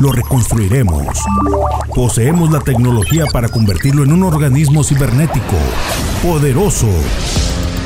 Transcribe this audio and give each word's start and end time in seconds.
lo 0.00 0.12
reconstruiremos. 0.12 1.06
Poseemos 1.94 2.50
la 2.50 2.60
tecnología 2.60 3.24
para 3.32 3.48
convertirlo 3.48 4.04
en 4.04 4.12
un 4.12 4.22
organismo 4.22 4.84
cibernético, 4.84 5.56
poderoso. 6.22 6.88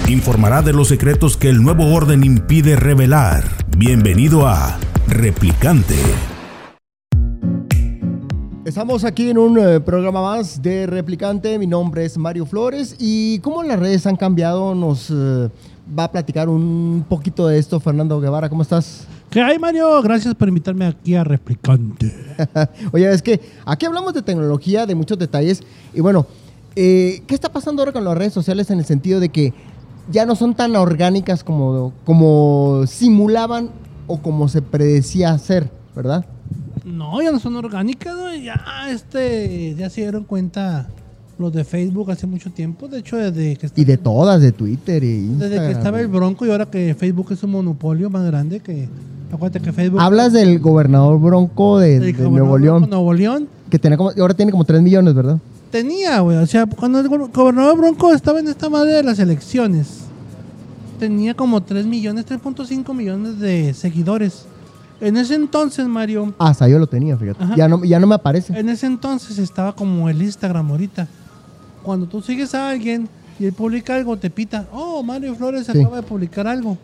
Informará 0.09 0.63
de 0.63 0.73
los 0.73 0.89
secretos 0.89 1.37
que 1.37 1.49
el 1.49 1.63
nuevo 1.63 1.95
orden 1.95 2.25
impide 2.25 2.77
revelar. 2.77 3.45
Bienvenido 3.77 4.47
a 4.47 4.79
Replicante. 5.07 5.97
Estamos 8.65 9.05
aquí 9.05 9.31
en 9.31 9.39
un 9.39 9.59
eh, 9.59 9.81
programa 9.81 10.23
más 10.23 10.61
de 10.63 10.87
Replicante. 10.87 11.59
Mi 11.59 11.67
nombre 11.67 12.05
es 12.05 12.19
Mario 12.19 12.47
Flores 12.47 12.95
y 12.99 13.39
cómo 13.41 13.63
las 13.63 13.79
redes 13.79 14.07
han 14.07 14.17
cambiado 14.17 14.75
nos 14.75 15.11
eh, 15.11 15.49
va 15.99 16.05
a 16.05 16.13
platicar 16.13 16.49
un 16.49 17.05
poquito 17.09 17.47
de 17.47 17.59
esto 17.59 17.81
Fernando 17.81 18.21
Guevara. 18.21 18.49
¿Cómo 18.49 18.63
estás? 18.63 19.07
¿Qué 19.31 19.41
hay, 19.41 19.61
Mario? 19.61 20.03
Gracias 20.03 20.35
por 20.35 20.49
invitarme 20.49 20.87
aquí 20.87 21.15
a 21.15 21.23
Replicante. 21.23 22.13
Oye, 22.93 23.09
es 23.09 23.23
que 23.23 23.41
aquí 23.65 23.87
hablamos 23.87 24.13
de 24.13 24.23
tecnología, 24.23 24.87
de 24.87 24.97
muchos 24.97 25.17
detalles. 25.21 25.63
Y 25.95 26.01
bueno, 26.01 26.27
eh, 26.75 27.23
¿qué 27.29 27.37
está 27.37 27.49
pasando 27.49 27.81
ahora 27.81 27.93
con 27.93 28.03
las 28.03 28.19
redes 28.19 28.33
sociales 28.33 28.71
en 28.73 28.81
el 28.81 28.85
sentido 28.85 29.21
de 29.21 29.29
que 29.29 29.55
ya 30.11 30.27
no 30.27 30.35
son 30.35 30.57
tan 30.57 30.75
orgánicas 30.75 31.45
como, 31.45 31.93
como 32.05 32.83
simulaban 32.89 33.71
o 34.09 34.21
como 34.21 34.49
se 34.49 34.63
predecía 34.63 35.39
ser, 35.39 35.71
¿verdad? 35.95 36.27
No, 36.85 37.23
ya 37.23 37.31
no 37.31 37.39
son 37.39 37.55
orgánicas, 37.55 38.17
ya, 38.43 38.91
este, 38.91 39.77
ya 39.77 39.91
se 39.91 40.01
dieron 40.01 40.25
cuenta 40.25 40.89
los 41.39 41.53
de 41.53 41.63
Facebook 41.63 42.11
hace 42.11 42.27
mucho 42.27 42.51
tiempo. 42.51 42.89
De 42.89 42.99
hecho, 42.99 43.17
desde 43.17 43.57
que... 43.57 43.71
y 43.77 43.85
de 43.85 43.97
todas, 43.97 44.43
de 44.43 44.51
Twitter 44.51 45.05
y 45.05 45.29
Desde 45.29 45.57
que 45.57 45.71
estaba 45.71 46.01
el 46.01 46.09
Bronco 46.09 46.45
y 46.45 46.51
ahora 46.51 46.67
que 46.67 46.97
Facebook 46.97 47.31
es 47.31 47.45
un 47.45 47.53
monopolio 47.53 48.11
más 48.11 48.27
grande 48.27 48.59
que 48.59 48.89
Acuérdate 49.33 49.61
que 49.61 49.73
Facebook. 49.73 50.01
Hablas 50.01 50.33
del 50.33 50.59
gobernador 50.59 51.21
Bronco 51.21 51.79
de, 51.79 52.13
Nuevo 52.13 52.59
León. 52.59 52.89
Nuevo 52.89 53.13
León. 53.13 53.49
Que 53.69 53.79
tenía 53.79 53.97
como, 53.97 54.11
ahora 54.11 54.35
tiene 54.35 54.51
como 54.51 54.65
3 54.65 54.83
millones, 54.83 55.15
¿verdad? 55.15 55.39
Tenía, 55.71 56.21
güey. 56.21 56.37
O 56.39 56.47
sea, 56.47 56.67
cuando 56.67 56.99
el 56.99 57.09
gobernador 57.09 57.79
Bronco 57.79 58.13
estaba 58.13 58.41
en 58.41 58.49
esta 58.49 58.69
madre 58.69 58.93
de 58.93 59.03
las 59.05 59.19
elecciones, 59.21 60.01
tenía 60.99 61.35
como 61.35 61.63
3 61.63 61.87
millones, 61.87 62.27
3.5 62.27 62.95
millones 62.95 63.39
de 63.39 63.73
seguidores. 63.75 64.47
En 65.01 65.17
ese 65.17 65.35
entonces, 65.35 65.87
Mario. 65.87 66.35
Hasta 66.39 66.69
yo 66.69 66.79
lo 66.79 66.87
tenía, 66.87 67.17
fíjate. 67.17 67.45
Ya 67.57 67.69
no, 67.69 67.85
ya 67.85 67.99
no 68.01 68.07
me 68.07 68.17
aparece. 68.17 68.59
En 68.59 68.69
ese 68.69 68.87
entonces 68.87 69.39
estaba 69.39 69.75
como 69.75 70.09
el 70.09 70.21
Instagram 70.21 70.71
ahorita. 70.71 71.09
Cuando 71.83 72.07
tú 72.07 72.21
sigues 72.21 72.55
a 72.55 72.69
alguien 72.69 73.09
y 73.39 73.47
él 73.47 73.53
publica 73.53 73.95
algo, 73.95 74.17
te 74.19 74.29
pita. 74.29 74.67
Oh, 74.73 75.03
Mario 75.03 75.35
Flores 75.35 75.71
acaba 75.71 75.97
de 75.97 76.03
publicar 76.03 76.47
algo. 76.47 76.77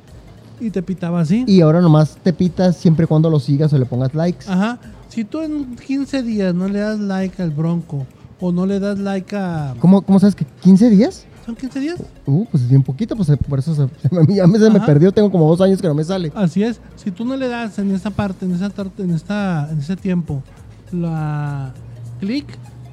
Y 0.61 0.71
te 0.71 0.83
pitaba 0.83 1.21
así. 1.21 1.45
Y 1.47 1.61
ahora 1.61 1.81
nomás 1.81 2.17
te 2.23 2.33
pitas 2.33 2.77
siempre 2.77 3.07
cuando 3.07 3.31
lo 3.31 3.41
sigas 3.41 3.73
o 3.73 3.79
le 3.79 3.87
pongas 3.87 4.15
likes. 4.15 4.47
Ajá. 4.49 4.79
Si 5.09 5.25
tú 5.25 5.41
en 5.41 5.77
15 5.77 6.23
días 6.23 6.55
no 6.55 6.69
le 6.69 6.81
das 6.81 6.99
like 6.99 7.43
al 7.43 7.51
Bronco 7.51 8.07
o 8.41 8.53
no 8.53 8.67
le 8.67 8.81
das 8.81 8.99
like 8.99 9.34
a... 9.37 9.75
¿Cómo, 9.79 10.03
cómo 10.03 10.19
sabes 10.19 10.34
que 10.34 10.45
15 10.62 10.91
días? 10.91 11.27
¿Son 11.47 11.55
15 11.55 11.81
días? 11.81 12.03
Uh, 12.27 12.45
pues 12.47 12.65
es 12.65 12.69
bien 12.69 12.83
poquito, 12.83 13.15
pues 13.15 13.28
eh, 13.28 13.37
por 13.37 13.61
eso 13.61 13.72
se, 13.75 13.83
me, 14.11 14.34
ya 14.34 14.49
me, 14.49 14.59
se 14.59 14.69
me 14.69 14.81
perdió, 14.81 15.12
tengo 15.12 15.31
como 15.31 15.49
dos 15.49 15.61
años 15.61 15.81
que 15.81 15.87
no 15.87 15.95
me 15.95 16.03
sale. 16.03 16.33
Así 16.34 16.65
es, 16.65 16.81
si 16.97 17.12
tú 17.12 17.25
no 17.25 17.37
le 17.37 17.47
das 17.47 17.78
en 17.78 17.95
esa 17.95 18.11
parte, 18.11 18.45
en 18.45 18.53
esa 18.53 18.72
en 18.99 19.11
esta, 19.12 19.69
en 19.71 19.78
ese 19.78 19.95
tiempo, 19.95 20.43
la 20.91 21.72
clic, 22.19 22.47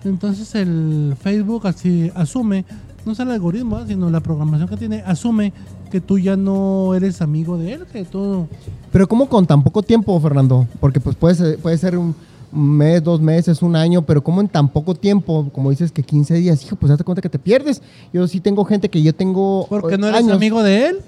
entonces 0.04 0.54
el 0.54 1.16
Facebook 1.20 1.66
así 1.66 2.12
asume, 2.14 2.64
no 3.06 3.14
es 3.14 3.20
el 3.20 3.32
algoritmo, 3.32 3.86
sino 3.88 4.10
la 4.12 4.20
programación 4.20 4.70
que 4.70 4.78
tiene, 4.78 5.02
asume 5.02 5.52
que 5.94 6.02
tú 6.02 6.18
ya 6.18 6.36
no 6.36 6.96
eres 6.96 7.22
amigo 7.22 7.56
de 7.56 7.74
él, 7.74 7.86
que 7.86 8.04
todo... 8.04 8.48
Pero 8.92 9.08
¿cómo 9.08 9.30
con 9.30 9.46
tan 9.46 9.62
poco 9.62 9.84
tiempo, 9.84 10.20
Fernando? 10.20 10.68
Porque 10.80 11.00
pues 11.00 11.16
puede 11.16 11.36
ser, 11.36 11.60
puede 11.60 11.78
ser 11.78 12.00
un 12.00 12.16
mes, 12.52 13.04
dos 13.04 13.22
meses, 13.22 13.62
un 13.62 13.76
año, 13.76 14.02
pero 14.02 14.24
¿cómo 14.24 14.42
en 14.42 14.48
tan 14.48 14.68
poco 14.68 14.96
tiempo? 14.96 15.52
Como 15.54 15.70
dices 15.70 15.92
que 15.92 16.02
15 16.02 16.34
días, 16.34 16.66
hijo, 16.66 16.76
pues 16.78 16.90
date 16.90 17.04
cuenta 17.04 17.22
que 17.22 17.30
te 17.30 17.38
pierdes. 17.38 17.80
Yo 18.12 18.28
sí 18.28 18.40
tengo 18.40 18.66
gente 18.66 18.90
que 18.90 19.04
yo 19.04 19.14
tengo 19.14 19.68
Porque 19.70 20.00
no 20.00 20.08
eres 20.08 20.28
amigo 20.28 20.64
de 20.64 20.88
él. 20.88 21.02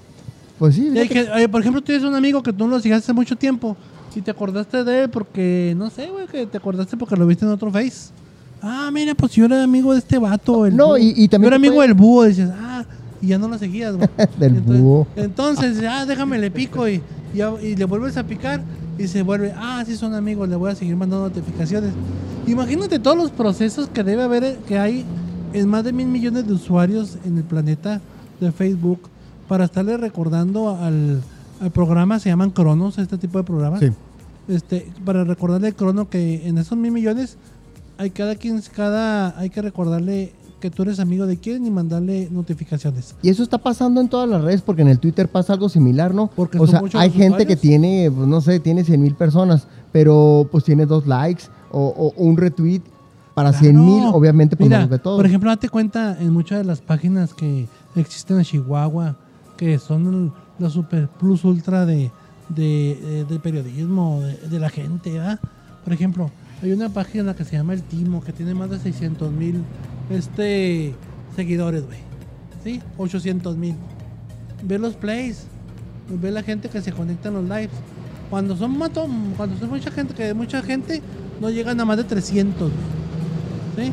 Pues 0.56 0.76
sí. 0.76 0.88
por 1.50 1.60
ejemplo, 1.60 1.80
tú 1.80 1.86
tienes 1.86 2.04
un 2.04 2.14
amigo 2.14 2.44
que 2.44 2.52
tú 2.52 2.68
no 2.68 2.76
lo 2.76 2.80
sigas 2.80 3.02
hace 3.02 3.12
mucho 3.12 3.34
tiempo 3.34 3.76
y 4.14 4.20
te 4.20 4.30
acordaste 4.30 4.84
de 4.84 5.02
él 5.02 5.10
porque, 5.10 5.74
no 5.76 5.90
sé, 5.90 6.10
güey, 6.10 6.28
que 6.28 6.46
te 6.46 6.58
acordaste 6.58 6.96
porque 6.96 7.16
lo 7.16 7.26
viste 7.26 7.44
en 7.44 7.50
otro 7.50 7.72
face. 7.72 8.12
Ah, 8.62 8.88
mira, 8.92 9.16
pues 9.16 9.32
yo 9.32 9.46
era 9.46 9.64
amigo 9.64 9.92
de 9.92 9.98
este 9.98 10.16
vato. 10.16 10.64
El 10.64 10.76
no, 10.76 10.96
y, 10.96 11.26
también. 11.26 11.42
Yo 11.42 11.46
era 11.48 11.56
amigo 11.56 11.82
del 11.82 11.94
búho, 11.94 12.22
dices, 12.22 12.50
ah, 12.54 12.84
y 13.20 13.28
ya 13.28 13.38
no 13.38 13.48
lo 13.48 13.58
seguías, 13.58 13.96
güey. 13.96 14.08
Del 14.38 14.56
entonces, 14.56 14.82
búho. 14.82 15.06
Entonces, 15.16 15.80
ya 15.80 16.06
déjame 16.06 16.38
le 16.38 16.50
pico 16.50 16.88
y, 16.88 17.02
y, 17.34 17.76
le 17.76 17.84
vuelves 17.84 18.16
a 18.16 18.24
picar 18.24 18.62
y 18.98 19.08
se 19.08 19.22
vuelve, 19.22 19.52
ah, 19.56 19.82
sí 19.86 19.96
son 19.96 20.14
amigos, 20.14 20.48
le 20.48 20.56
voy 20.56 20.70
a 20.70 20.74
seguir 20.74 20.96
mandando 20.96 21.28
notificaciones. 21.28 21.92
Imagínate 22.46 22.98
todos 22.98 23.16
los 23.16 23.30
procesos 23.30 23.88
que 23.88 24.02
debe 24.02 24.22
haber, 24.22 24.56
que 24.58 24.78
hay 24.78 25.04
en 25.52 25.68
más 25.68 25.84
de 25.84 25.92
mil 25.92 26.06
millones 26.06 26.46
de 26.46 26.52
usuarios 26.52 27.18
en 27.24 27.38
el 27.38 27.44
planeta 27.44 28.00
de 28.40 28.52
Facebook 28.52 29.00
para 29.48 29.64
estarle 29.64 29.96
recordando 29.96 30.76
al, 30.76 31.22
al 31.60 31.70
programa, 31.70 32.18
se 32.18 32.28
llaman 32.28 32.50
Cronos, 32.50 32.98
este 32.98 33.18
tipo 33.18 33.38
de 33.38 33.44
programas. 33.44 33.80
Sí. 33.80 33.90
Este, 34.48 34.92
para 35.04 35.24
recordarle 35.24 35.68
al 35.68 35.74
Crono 35.74 36.08
que 36.08 36.46
en 36.46 36.58
esos 36.58 36.78
mil 36.78 36.92
millones 36.92 37.36
hay 37.98 38.10
cada 38.10 38.36
quien, 38.36 38.62
cada, 38.74 39.36
hay 39.38 39.50
que 39.50 39.60
recordarle 39.60 40.32
que 40.60 40.70
tú 40.70 40.82
eres 40.82 41.00
amigo 41.00 41.26
de 41.26 41.36
quién 41.38 41.66
y 41.66 41.70
mandarle 41.70 42.28
notificaciones. 42.30 43.14
Y 43.22 43.28
eso 43.28 43.42
está 43.42 43.58
pasando 43.58 44.00
en 44.00 44.08
todas 44.08 44.28
las 44.28 44.42
redes 44.42 44.62
porque 44.62 44.82
en 44.82 44.88
el 44.88 44.98
Twitter 44.98 45.28
pasa 45.28 45.52
algo 45.52 45.68
similar, 45.68 46.14
¿no? 46.14 46.28
Porque 46.34 46.58
o 46.58 46.66
sea, 46.66 46.82
hay 46.94 47.10
gente 47.10 47.46
que 47.46 47.56
tiene, 47.56 48.10
pues, 48.14 48.26
no 48.26 48.40
sé, 48.40 48.60
tiene 48.60 48.84
100 48.84 49.00
mil 49.00 49.14
personas, 49.14 49.66
pero 49.92 50.48
pues 50.50 50.64
tiene 50.64 50.86
dos 50.86 51.06
likes 51.06 51.44
o, 51.70 52.12
un 52.16 52.36
retweet 52.36 52.82
para 53.34 53.52
100 53.52 53.84
mil, 53.84 54.04
obviamente 54.06 54.56
pues 54.56 54.70
Mira, 54.70 54.86
de 54.86 54.98
todo. 54.98 55.16
Por 55.16 55.26
ejemplo, 55.26 55.50
date 55.50 55.68
cuenta 55.68 56.16
en 56.18 56.32
muchas 56.32 56.58
de 56.58 56.64
las 56.64 56.80
páginas 56.80 57.34
que 57.34 57.68
existen 57.94 58.38
en 58.38 58.44
Chihuahua, 58.44 59.16
que 59.58 59.78
son 59.78 60.32
los 60.58 60.72
super 60.72 61.08
plus 61.08 61.44
ultra 61.44 61.84
de, 61.84 62.10
de, 62.48 63.40
periodismo, 63.42 64.22
de, 64.48 64.58
la 64.58 64.70
gente, 64.70 65.12
¿verdad? 65.12 65.40
Por 65.86 65.92
ejemplo, 65.92 66.32
hay 66.64 66.72
una 66.72 66.88
página 66.88 67.36
que 67.36 67.44
se 67.44 67.56
llama 67.56 67.72
El 67.72 67.80
Timo, 67.80 68.20
que 68.20 68.32
tiene 68.32 68.54
más 68.54 68.68
de 68.70 68.80
600 68.80 69.30
mil 69.30 69.62
este, 70.10 70.92
seguidores, 71.36 71.86
güey. 71.86 71.98
¿Sí? 72.64 72.82
800 72.98 73.56
mil. 73.56 73.76
Ve 74.64 74.80
los 74.80 74.94
plays. 74.96 75.44
Ve 76.10 76.32
la 76.32 76.42
gente 76.42 76.68
que 76.68 76.82
se 76.82 76.90
conecta 76.90 77.28
en 77.28 77.34
los 77.34 77.44
lives. 77.44 77.70
Cuando 78.30 78.56
son 78.56 78.76
mato, 78.76 79.06
cuando 79.36 79.56
son 79.58 79.70
mucha 79.70 79.92
gente, 79.92 80.12
que 80.12 80.34
mucha 80.34 80.60
gente, 80.60 81.02
no 81.40 81.50
llegan 81.50 81.80
a 81.80 81.84
más 81.84 81.98
de 81.98 82.02
300. 82.02 82.68
¿Sí? 83.76 83.92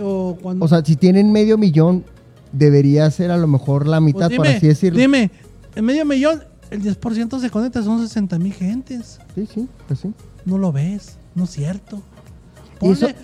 O, 0.00 0.38
cuando... 0.40 0.64
o 0.64 0.68
sea, 0.68 0.82
si 0.82 0.96
tienen 0.96 1.30
medio 1.30 1.58
millón, 1.58 2.06
debería 2.52 3.10
ser 3.10 3.30
a 3.30 3.36
lo 3.36 3.48
mejor 3.48 3.86
la 3.86 4.00
mitad, 4.00 4.28
pues 4.28 4.38
por 4.38 4.46
así 4.46 4.66
decirlo. 4.66 4.98
Dime, 4.98 5.30
en 5.74 5.84
medio 5.84 6.06
millón, 6.06 6.42
el 6.70 6.80
10% 6.80 7.38
se 7.38 7.50
conecta, 7.50 7.82
son 7.82 8.00
60 8.00 8.38
mil 8.38 8.54
gentes. 8.54 9.18
Sí, 9.34 9.46
sí, 9.52 9.68
pues 9.86 10.00
sí. 10.00 10.14
No 10.46 10.56
lo 10.56 10.72
ves, 10.72 11.18
no 11.34 11.44
es 11.44 11.50
cierto 11.50 12.02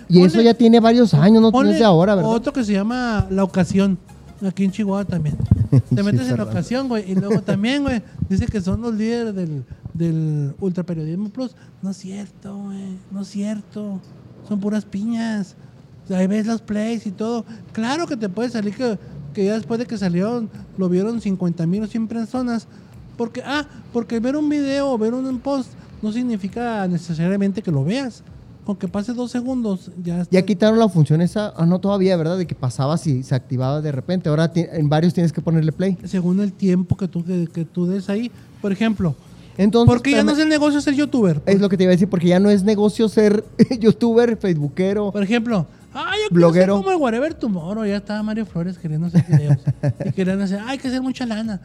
y 0.09 0.23
eso, 0.23 0.41
ya 0.41 0.53
tiene 0.53 0.79
varios 0.79 1.13
años, 1.13 1.41
no 1.41 1.51
tiene 1.51 1.83
ahora, 1.83 2.15
¿verdad? 2.15 2.31
Otro 2.31 2.53
que 2.53 2.63
se 2.63 2.73
llama 2.73 3.27
La 3.29 3.43
Ocasión, 3.43 3.97
aquí 4.45 4.63
en 4.63 4.71
Chihuahua 4.71 5.05
también. 5.05 5.37
Te 5.93 6.03
metes 6.03 6.29
en 6.29 6.37
La 6.37 6.43
Ocasión, 6.43 6.87
güey, 6.87 7.11
y 7.11 7.15
luego 7.15 7.41
también, 7.41 7.83
güey, 7.83 8.01
dice 8.29 8.45
que 8.45 8.61
son 8.61 8.81
los 8.81 8.95
líderes 8.95 9.35
del, 9.35 9.63
del 9.93 10.55
Ultraperiodismo 10.59 11.29
Plus. 11.29 11.55
No 11.81 11.91
es 11.91 11.97
cierto, 11.97 12.57
güey, 12.57 12.97
no 13.11 13.21
es 13.21 13.27
cierto. 13.27 13.99
Son 14.47 14.59
puras 14.59 14.85
piñas. 14.85 15.55
ahí 16.09 16.27
ves 16.27 16.47
los 16.47 16.61
plays 16.61 17.05
y 17.05 17.11
todo. 17.11 17.45
Claro 17.71 18.07
que 18.07 18.17
te 18.17 18.29
puede 18.29 18.49
salir 18.49 18.75
que, 18.75 18.97
que 19.33 19.45
ya 19.45 19.53
después 19.53 19.79
de 19.79 19.85
que 19.85 19.97
salieron, 19.97 20.49
lo 20.77 20.89
vieron 20.89 21.21
50 21.21 21.65
mil 21.67 21.83
o 21.83 21.87
100 21.87 22.07
personas. 22.07 22.67
Porque, 23.17 23.43
ah, 23.45 23.65
porque 23.93 24.19
ver 24.19 24.35
un 24.35 24.49
video 24.49 24.91
o 24.91 24.97
ver 24.97 25.13
un 25.13 25.39
post 25.39 25.69
no 26.03 26.11
significa 26.11 26.87
necesariamente 26.87 27.61
que 27.61 27.71
lo 27.71 27.83
veas 27.83 28.23
con 28.65 28.75
que 28.75 28.87
pase 28.87 29.13
dos 29.13 29.31
segundos, 29.31 29.91
ya 30.01 30.25
Ya 30.29 30.41
quitaron 30.43 30.79
la 30.79 30.87
función 30.87 31.21
esa, 31.21 31.53
ah, 31.55 31.65
no 31.65 31.79
todavía, 31.79 32.15
¿verdad? 32.15 32.37
De 32.37 32.45
que 32.45 32.55
pasaba 32.55 32.97
si 32.97 33.23
se 33.23 33.35
activaba 33.35 33.81
de 33.81 33.91
repente. 33.91 34.29
Ahora 34.29 34.51
en 34.53 34.89
varios 34.89 35.13
tienes 35.13 35.33
que 35.33 35.41
ponerle 35.41 35.71
play. 35.71 35.97
Según 36.05 36.39
el 36.39 36.53
tiempo 36.53 36.95
que 36.95 37.07
tú, 37.07 37.23
que, 37.25 37.65
tú 37.65 37.87
des 37.87 38.09
ahí. 38.09 38.31
Por 38.61 38.71
ejemplo, 38.71 39.15
Entonces, 39.57 39.87
Porque 39.87 40.11
ya 40.11 40.23
no 40.23 40.31
es 40.31 40.39
el 40.39 40.49
negocio 40.49 40.79
ser 40.81 40.93
youtuber. 40.93 41.41
es 41.45 41.59
lo 41.59 41.69
que 41.69 41.77
te 41.77 41.83
iba 41.83 41.91
a 41.91 41.95
decir, 41.95 42.09
porque 42.09 42.27
ya 42.27 42.39
no 42.39 42.49
es 42.49 42.63
negocio 42.63 43.09
ser 43.09 43.43
youtuber, 43.79 44.37
facebookero. 44.37 45.11
Por 45.11 45.23
ejemplo, 45.23 45.67
ay, 45.93 46.19
yo 46.29 46.35
Bloguero. 46.35 46.75
ser 46.75 46.83
como 46.83 46.91
el 46.91 47.01
Whatever 47.01 47.33
Tomorrow. 47.33 47.85
Ya 47.85 47.97
estaba 47.97 48.23
Mario 48.23 48.45
Flores 48.45 48.77
queriendo 48.77 49.07
hacer 49.07 49.25
videos. 49.27 49.57
y 50.05 50.11
querían 50.11 50.41
hacer, 50.41 50.59
ay, 50.59 50.71
hay 50.71 50.77
que 50.77 50.87
hacer 50.87 51.01
mucha 51.01 51.25
lana. 51.25 51.61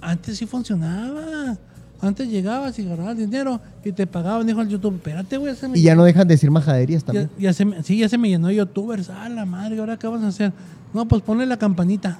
Antes 0.00 0.38
sí 0.38 0.46
funcionaba. 0.46 1.56
Antes 2.00 2.28
llegabas 2.28 2.78
y 2.78 2.86
agarrabas 2.86 3.16
dinero 3.16 3.60
y 3.84 3.92
te 3.92 4.06
pagaban, 4.06 4.46
dijo 4.46 4.60
el 4.60 4.68
YouTube. 4.68 4.96
Espérate, 4.96 5.38
güey, 5.38 5.54
Y 5.74 5.82
ya 5.82 5.94
no 5.94 6.04
dejan 6.04 6.28
de 6.28 6.34
decir 6.34 6.50
majaderías 6.50 7.04
también. 7.04 7.30
ya 7.38 7.52
se 7.52 7.64
me, 7.64 7.82
sí, 7.82 7.98
ya 7.98 8.08
se 8.08 8.18
me 8.18 8.28
llenó 8.28 8.48
de 8.48 8.56
youtubers. 8.56 9.08
Ah, 9.10 9.28
la 9.28 9.46
madre, 9.46 9.78
¿ahora 9.78 9.98
qué 9.98 10.06
vamos 10.06 10.22
a 10.24 10.28
hacer? 10.28 10.52
No, 10.92 11.06
pues 11.06 11.22
ponle 11.22 11.46
la 11.46 11.56
campanita. 11.56 12.18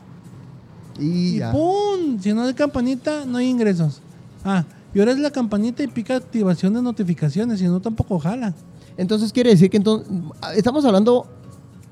Y 0.99 1.35
Y 1.35 1.39
ya. 1.39 1.53
¡pum! 1.53 2.19
Si 2.21 2.33
no 2.33 2.43
hay 2.45 2.55
campanita, 2.55 3.27
no 3.27 3.39
hay 3.39 3.49
ingresos. 3.49 4.01
Ah, 4.45 4.65
y 4.95 4.99
ahora 4.99 5.13
es 5.13 5.19
la 5.19 5.31
campanita 5.31 5.83
y 5.83 5.89
pica 5.89 6.17
activación 6.17 6.73
de 6.73 6.81
notificaciones, 6.81 7.59
si 7.59 7.67
no 7.67 7.81
tampoco 7.81 8.19
jala. 8.19 8.55
Entonces 8.97 9.31
quiere 9.33 9.51
decir 9.51 9.69
que 9.69 9.77
entonces 9.77 10.09
estamos 10.57 10.87
hablando 10.87 11.27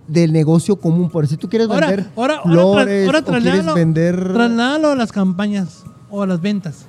del 0.09 0.33
negocio 0.33 0.77
común. 0.77 1.11
Por 1.11 1.27
si 1.27 1.37
tú 1.37 1.51
quieres 1.51 1.69
vender 1.69 2.07
ahora, 2.17 2.37
ahora, 2.37 2.43
flores 2.43 3.07
ahora 3.07 3.19
o 3.19 3.25
quieres 3.25 3.25
trasládalo, 3.25 3.75
vender... 3.75 4.33
trasládalo 4.33 4.89
a 4.91 4.95
las 4.95 5.13
campañas 5.13 5.85
o 6.11 6.23
a 6.23 6.27
las 6.27 6.41
ventas. 6.41 6.87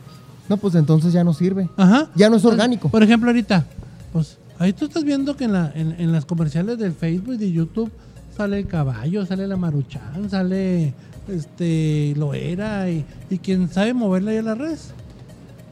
No, 0.50 0.58
pues 0.58 0.76
entonces 0.76 1.14
ya 1.14 1.24
no 1.24 1.34
sirve. 1.34 1.70
Ajá. 1.78 2.10
Ya 2.16 2.30
no 2.30 2.36
es 2.38 2.46
orgánico. 2.46 2.90
Por 2.90 3.04
ejemplo, 3.04 3.30
ahorita, 3.30 3.66
pues 4.14 4.38
ahí 4.60 4.74
tú 4.74 4.86
estás 4.86 5.04
viendo 5.04 5.36
que 5.36 5.46
en, 5.46 5.54
la, 5.54 5.72
en, 5.74 5.96
en 6.00 6.12
las 6.12 6.26
comerciales 6.26 6.78
del 6.78 6.94
Facebook 6.94 7.34
y 7.34 7.38
de 7.38 7.52
YouTube 7.52 7.92
sale 8.36 8.60
el 8.60 8.68
caballo, 8.68 9.26
sale 9.26 9.48
la 9.48 9.58
maruchan, 9.58 10.30
sale 10.30 10.94
este 11.28 12.14
Loera 12.18 12.90
y, 12.90 13.06
y 13.30 13.38
quien 13.40 13.70
sabe 13.70 13.94
moverla 13.94 14.32
ahí 14.32 14.38
a 14.38 14.44
las 14.44 14.58
redes. 14.58 14.90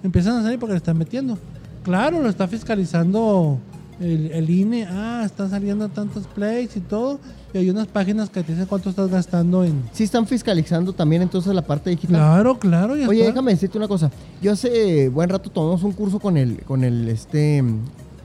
Empiezan 0.04 0.38
a 0.38 0.44
salir 0.44 0.60
porque 0.60 0.74
le 0.74 0.78
están 0.78 0.98
metiendo. 0.98 1.38
Claro, 1.84 2.22
lo 2.22 2.30
está 2.30 2.48
fiscalizando 2.48 3.60
el, 4.00 4.32
el 4.32 4.50
INE. 4.50 4.86
Ah, 4.90 5.24
están 5.26 5.50
saliendo 5.50 5.88
tantos 5.90 6.26
plays 6.28 6.76
y 6.76 6.80
todo. 6.80 7.20
Y 7.54 7.60
hay 7.60 7.70
unas 7.70 7.88
páginas 7.88 8.30
que 8.30 8.42
te 8.44 8.52
dicen 8.54 8.66
cuánto 8.68 8.90
estás 8.90 9.10
gastando 9.10 9.64
en. 9.64 9.84
Sí 9.94 10.04
están 10.04 10.26
fiscalizando 10.26 10.94
también 10.94 11.22
entonces 11.22 11.54
la 11.54 11.62
parte 11.62 11.90
digital. 11.92 12.16
Claro, 12.16 12.58
claro. 12.60 12.96
ya 12.98 13.08
Oye, 13.08 13.20
está. 13.22 13.32
déjame 13.32 13.52
decirte 13.52 13.78
una 13.78 13.88
cosa. 13.88 14.10
Yo 14.42 14.52
hace 14.54 15.10
buen 15.10 15.30
rato 15.30 15.50
tomamos 15.52 15.84
un 15.84 15.92
curso 15.92 16.20
con 16.20 16.38
el, 16.38 16.62
con 16.64 16.84
el, 16.84 17.08
este, 17.10 17.64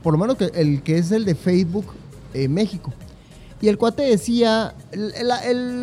por 0.01 0.13
lo 0.13 0.19
menos 0.19 0.35
que 0.37 0.45
el 0.55 0.81
que 0.81 0.97
es 0.97 1.11
el 1.11 1.25
de 1.25 1.35
Facebook 1.35 1.85
eh, 2.33 2.47
México. 2.47 2.91
Y 3.61 3.67
el 3.67 3.77
cuate 3.77 4.03
decía, 4.03 4.73
el, 4.91 5.11
el- 5.15 5.31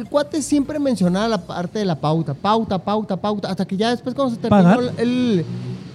el 0.00 0.06
cuate 0.08 0.40
siempre 0.40 0.78
mencionaba 0.78 1.28
la 1.28 1.46
parte 1.46 1.78
de 1.78 1.84
la 1.84 2.00
pauta, 2.00 2.32
pauta, 2.32 2.78
pauta, 2.82 3.16
pauta, 3.18 3.50
hasta 3.50 3.66
que 3.66 3.76
ya 3.76 3.90
después 3.90 4.14
cuando 4.14 4.34
se 4.34 4.40
terminó 4.40 4.80
el, 4.96 5.44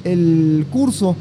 el 0.04 0.68
curso, 0.72 1.16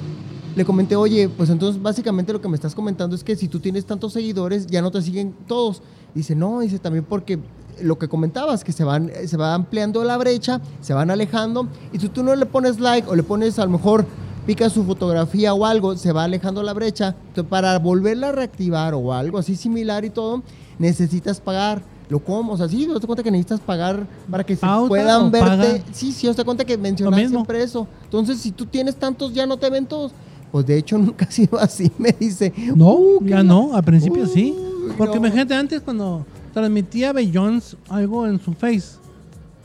le 0.56 0.64
comenté, 0.64 0.96
oye, 0.96 1.28
pues 1.28 1.50
entonces 1.50 1.80
básicamente 1.80 2.32
lo 2.32 2.40
que 2.40 2.48
me 2.48 2.56
estás 2.56 2.74
comentando 2.74 3.14
es 3.14 3.24
que 3.24 3.36
si 3.36 3.48
tú 3.48 3.60
tienes 3.60 3.84
tantos 3.84 4.12
seguidores, 4.12 4.66
ya 4.66 4.82
no 4.82 4.90
te 4.90 5.00
siguen 5.02 5.34
todos. 5.46 5.82
Dice, 6.14 6.34
no, 6.34 6.60
dice 6.60 6.78
también 6.78 7.04
porque 7.04 7.38
lo 7.82 7.98
que 7.98 8.08
comentabas, 8.08 8.64
que 8.64 8.72
se, 8.72 8.84
van, 8.84 9.10
se 9.26 9.36
va 9.36 9.54
ampliando 9.54 10.04
la 10.04 10.16
brecha, 10.16 10.60
se 10.80 10.92
van 10.92 11.10
alejando, 11.10 11.68
y 11.92 11.98
si 11.98 12.08
tú 12.08 12.22
no 12.22 12.34
le 12.34 12.46
pones 12.46 12.80
like 12.80 13.08
o 13.08 13.14
le 13.14 13.22
pones 13.22 13.58
a 13.58 13.64
lo 13.64 13.70
mejor 13.70 14.04
pica 14.46 14.68
su 14.68 14.84
fotografía 14.84 15.54
o 15.54 15.64
algo, 15.64 15.96
se 15.96 16.12
va 16.12 16.24
alejando 16.24 16.62
la 16.62 16.72
brecha, 16.72 17.14
entonces, 17.28 17.48
para 17.48 17.78
volverla 17.78 18.28
a 18.30 18.32
reactivar 18.32 18.94
o 18.94 19.12
algo 19.12 19.38
así 19.38 19.56
similar 19.56 20.04
y 20.04 20.10
todo, 20.10 20.42
necesitas 20.78 21.40
pagar. 21.40 21.82
Lo 22.08 22.18
como, 22.18 22.54
o 22.54 22.56
sea, 22.56 22.68
sí, 22.68 22.88
te 23.00 23.06
cuenta 23.06 23.22
que 23.22 23.30
necesitas 23.30 23.60
pagar 23.60 24.04
para 24.28 24.44
que 24.44 24.56
se 24.56 24.62
¿Pauta 24.62 24.88
puedan 24.88 25.30
verte. 25.30 25.48
paga? 25.48 25.84
Sí, 25.92 26.10
sí, 26.10 26.28
te 26.34 26.44
cuenta 26.44 26.64
que 26.64 26.76
mencionas 26.76 27.28
siempre 27.28 27.62
eso. 27.62 27.86
Entonces, 28.02 28.40
si 28.40 28.50
tú 28.50 28.66
tienes 28.66 28.96
tantos, 28.96 29.32
ya 29.32 29.46
no 29.46 29.56
te 29.56 29.70
ven 29.70 29.86
todos. 29.86 30.10
Pues 30.52 30.66
de 30.66 30.76
hecho 30.78 30.98
nunca 30.98 31.26
ha 31.26 31.30
sido 31.30 31.58
así, 31.58 31.90
me 31.98 32.12
dice. 32.18 32.52
No, 32.74 32.92
"Uh, 32.94 33.18
que 33.20 33.30
ya 33.30 33.42
no, 33.42 33.74
al 33.74 33.84
principio 33.84 34.26
sí. 34.26 34.54
Porque 34.98 35.14
no". 35.18 35.26
imagínate 35.26 35.54
antes 35.54 35.80
cuando 35.80 36.24
transmitía 36.52 37.12
Beyoncé 37.12 37.76
algo 37.88 38.26
en 38.26 38.40
su 38.40 38.52
face. 38.54 38.98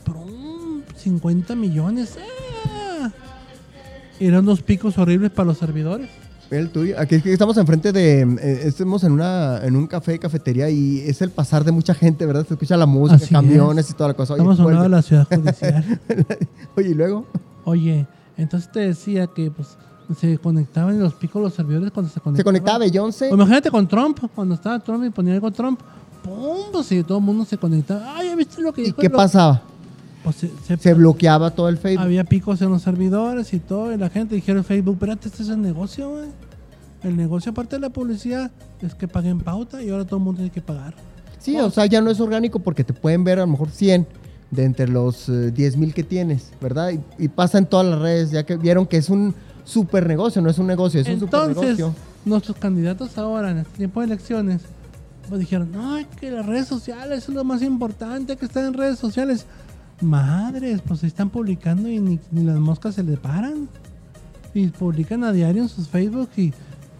¡prum! 0.04 0.82
50 0.96 1.54
millones. 1.56 2.16
¡ah! 2.18 3.10
Eran 4.20 4.44
unos 4.44 4.62
picos 4.62 4.96
horribles 4.98 5.30
para 5.30 5.46
los 5.48 5.58
servidores. 5.58 6.08
El 6.50 6.70
tuyo. 6.70 6.94
Aquí 6.98 7.16
es 7.16 7.22
que 7.24 7.32
estamos 7.32 7.56
enfrente 7.56 7.90
de. 7.92 8.20
eh, 8.20 8.60
estamos 8.66 9.02
en, 9.02 9.10
una, 9.12 9.60
en 9.64 9.74
un 9.74 9.88
café, 9.88 10.16
cafetería 10.20 10.70
y 10.70 11.00
es 11.00 11.20
el 11.20 11.30
pasar 11.30 11.64
de 11.64 11.72
mucha 11.72 11.92
gente, 11.92 12.24
¿verdad? 12.24 12.46
Se 12.46 12.54
escucha 12.54 12.76
la 12.76 12.86
música, 12.86 13.16
Así 13.16 13.34
camiones 13.34 13.90
y 13.90 13.94
toda 13.94 14.10
la 14.10 14.14
cosa. 14.14 14.34
Oye, 14.34 14.42
Estamos 14.42 14.60
a 14.60 14.64
un 14.64 14.72
lado 14.72 14.84
de 14.84 14.88
la 14.90 15.02
ciudad 15.02 15.26
judicial. 15.28 16.00
Oye, 16.76 16.90
y 16.90 16.94
luego. 16.94 17.26
Oye, 17.64 18.06
entonces 18.36 18.70
te 18.70 18.78
decía 18.80 19.26
que 19.26 19.50
pues 19.50 19.76
se 20.18 20.38
conectaban 20.38 20.98
los 21.00 21.14
picos 21.14 21.42
los 21.42 21.54
servidores 21.54 21.90
cuando 21.90 22.10
se 22.12 22.20
conectaban. 22.20 22.36
Se 22.36 22.44
conectaba 22.44 22.78
Beyoncé. 22.78 23.30
O 23.30 23.34
imagínate 23.34 23.70
con 23.70 23.88
Trump, 23.88 24.18
cuando 24.34 24.54
estaba 24.54 24.78
Trump 24.80 25.04
y 25.04 25.10
ponía 25.10 25.34
algo 25.34 25.50
Trump. 25.50 25.80
¡Pum! 26.22 26.56
Pues 26.72 26.86
sí, 26.86 27.02
todo 27.02 27.18
el 27.18 27.24
mundo 27.24 27.44
se 27.44 27.56
conectaba. 27.58 28.16
¡Ay, 28.16 28.28
ya 28.28 28.36
viste 28.36 28.60
lo 28.62 28.72
que 28.72 28.82
¿Y 28.82 28.84
dijo 28.86 28.96
qué 28.98 29.06
el 29.06 29.12
lo-?" 29.12 29.18
pasaba? 29.18 29.62
Pues 30.24 30.36
se, 30.36 30.50
se- 30.66 30.76
Se 30.76 30.94
bloqueaba 30.94 31.50
todo 31.50 31.68
el 31.68 31.78
Facebook. 31.78 32.02
había 32.04 32.24
picos 32.24 32.60
en 32.62 32.70
los 32.70 32.82
servidores 32.82 33.52
y 33.54 33.60
todo. 33.60 33.92
Y 33.92 33.96
la 33.96 34.10
gente 34.10 34.34
dijeron 34.34 34.64
Facebook, 34.64 34.94
espérate, 34.94 35.28
este 35.28 35.42
es 35.44 35.48
el 35.48 35.62
negocio, 35.62 36.10
güey. 36.10 36.28
El 37.02 37.16
negocio, 37.16 37.52
aparte 37.52 37.76
de 37.76 37.80
la 37.80 37.90
publicidad, 37.90 38.50
es 38.80 38.94
que 38.94 39.06
paguen 39.06 39.38
pauta 39.40 39.82
y 39.82 39.90
ahora 39.90 40.04
todo 40.04 40.16
el 40.16 40.24
mundo 40.24 40.38
tiene 40.38 40.50
que 40.50 40.62
pagar. 40.62 40.94
Sí, 41.38 41.56
o 41.58 41.70
sea, 41.70 41.86
ya 41.86 42.00
no 42.00 42.10
es 42.10 42.18
orgánico 42.18 42.58
porque 42.58 42.82
te 42.82 42.92
pueden 42.92 43.22
ver 43.22 43.38
a 43.38 43.42
lo 43.42 43.46
mejor 43.52 43.70
100 43.70 44.06
de 44.50 44.64
entre 44.64 44.88
los 44.88 45.30
10 45.54 45.76
mil 45.76 45.94
que 45.94 46.02
tienes, 46.02 46.50
¿verdad? 46.60 46.90
Y, 46.90 47.24
y 47.24 47.28
pasa 47.28 47.58
en 47.58 47.66
todas 47.66 47.86
las 47.86 48.00
redes, 48.00 48.32
ya 48.32 48.44
que 48.44 48.56
vieron 48.56 48.86
que 48.86 48.96
es 48.96 49.08
un 49.10 49.32
super 49.66 50.06
negocio, 50.06 50.40
no 50.40 50.48
es 50.48 50.58
un 50.58 50.66
negocio, 50.66 51.00
es 51.00 51.08
un 51.08 51.20
super 51.20 51.48
negocio. 51.48 51.94
nuestros 52.24 52.56
candidatos 52.56 53.18
ahora, 53.18 53.50
en 53.50 53.58
este 53.58 53.76
tiempo 53.76 54.00
de 54.00 54.06
elecciones, 54.06 54.62
pues 55.28 55.40
dijeron, 55.40 55.70
no, 55.72 55.98
es 55.98 56.06
que 56.06 56.30
las 56.30 56.46
redes 56.46 56.68
sociales 56.68 57.28
es 57.28 57.34
lo 57.34 57.44
más 57.44 57.60
importante, 57.60 58.32
hay 58.32 58.38
que 58.38 58.46
estar 58.46 58.64
en 58.64 58.72
redes 58.72 58.98
sociales. 58.98 59.44
Madres, 60.00 60.82
pues 60.86 61.00
se 61.00 61.06
están 61.06 61.30
publicando 61.30 61.88
y 61.88 61.98
ni, 62.00 62.20
ni 62.30 62.44
las 62.44 62.58
moscas 62.58 62.94
se 62.94 63.02
les 63.02 63.18
paran. 63.18 63.68
Y 64.54 64.68
publican 64.68 65.24
a 65.24 65.32
diario 65.32 65.62
en 65.62 65.68
sus 65.68 65.88
Facebook 65.88 66.30
y, 66.36 66.52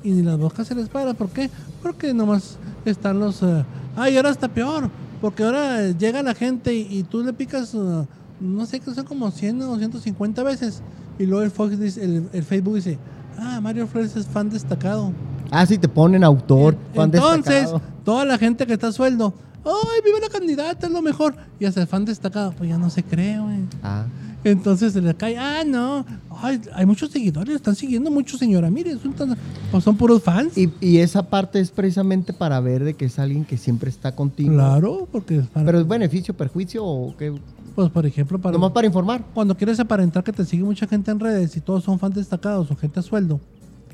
y 0.03 0.11
ni 0.11 0.23
las 0.23 0.39
moscas 0.39 0.67
se 0.67 0.75
les 0.75 0.89
paran. 0.89 1.15
¿Por 1.15 1.29
qué? 1.31 1.51
Porque 1.83 2.13
nomás 2.13 2.59
están 2.85 3.21
los... 3.21 3.43
eh, 3.43 3.65
ah, 3.97 4.11
y 4.11 4.17
ahora 4.17 4.31
está 4.31 4.49
peor. 4.49 4.91
Porque 5.21 5.45
ahora 5.45 5.91
llega 5.91 6.23
la 6.23 6.35
gente 6.35 6.75
y, 6.75 6.87
y 6.91 7.03
tú 7.03 7.23
le 7.23 7.33
picas, 7.33 7.75
eh, 7.75 8.07
no 8.41 8.67
sé, 8.67 8.81
que 8.81 8.93
son 8.95 9.05
como 9.05 9.31
100 9.31 9.63
o 9.63 9.79
150 9.79 10.43
veces. 10.43 10.83
Y 11.19 11.27
luego 11.27 11.43
el, 11.43 11.51
Fox 11.51 11.79
dice- 11.79 12.05
el, 12.05 12.29
el 12.33 12.43
Facebook 12.43 12.75
dice, 12.77 12.99
ah, 13.39 13.61
Mario 13.61 13.87
Flores 13.87 14.17
es 14.17 14.27
fan 14.27 14.51
destacado. 14.51 15.13
Ah, 15.51 15.65
sí, 15.65 15.79
te 15.79 15.89
ponen 15.89 16.25
autor, 16.25 16.77
fan 16.95 17.11
Entonces, 17.15 17.45
destacado. 17.63 17.83
toda 18.05 18.25
la 18.25 18.37
gente 18.39 18.67
que 18.67 18.73
está 18.75 18.89
a 18.89 18.93
sueldo, 18.93 19.33
¡ay, 19.65 20.01
vive 20.05 20.21
la 20.21 20.29
candidata, 20.29 20.87
es 20.87 20.93
lo 20.93 21.03
mejor! 21.03 21.35
Y 21.61 21.65
hasta 21.65 21.81
el 21.83 21.87
fan 21.87 22.05
destacado, 22.05 22.53
pues 22.53 22.69
ya 22.71 22.79
no 22.79 22.91
se 22.91 23.03
cree, 23.03 23.39
güey. 23.41 23.61
Ah. 23.83 24.05
Entonces 24.45 24.93
se 24.93 25.01
le 25.03 25.13
cae, 25.15 25.37
ah, 25.39 25.65
no, 25.67 26.05
ay, 26.41 26.61
hay 26.73 26.87
muchos 26.87 27.11
seguidores, 27.11 27.57
están 27.57 27.75
siguiendo 27.75 28.13
mucho, 28.13 28.39
señora, 28.39 28.71
mire, 28.71 28.97
son, 28.99 29.13
tan- 29.13 29.37
pues 29.73 29.83
son 29.83 29.97
puros 29.97 30.23
fans. 30.23 30.57
Y, 30.57 30.71
y 30.81 30.99
esa 30.99 31.25
parte 31.29 31.59
es 31.59 31.71
precisamente 31.73 32.33
para 32.33 32.61
ver 32.61 32.85
de 32.85 32.95
que 32.95 33.07
es 33.07 33.19
alguien 33.19 33.45
que 33.45 33.57
siempre 33.57 33.91
está 33.91 34.15
contigo. 34.15 34.53
Claro, 34.55 35.09
porque 35.11 35.39
es 35.39 35.47
para- 35.49 35.67
Pero 35.67 35.81
es 35.81 35.89
beneficio, 35.89 36.33
perjuicio 36.37 36.85
o 36.85 37.17
qué? 37.17 37.33
Pues 37.77 37.91
por 37.91 38.05
ejemplo, 38.07 38.41
para, 38.41 38.55
Nomás 38.55 38.73
para 38.73 38.87
informar. 38.89 39.23
cuando 39.33 39.57
quieres 39.57 39.79
aparentar 39.79 40.25
que 40.25 40.33
te 40.33 40.45
sigue 40.45 40.65
mucha 40.65 40.89
gente 40.89 41.13
en 41.13 41.21
redes 41.21 41.57
y 41.57 41.61
todos 41.61 41.85
son 41.85 41.99
fans 42.01 42.17
destacados 42.17 42.69
o 42.73 42.75
gente 42.77 42.99
a 42.99 43.03
sueldo, 43.03 43.39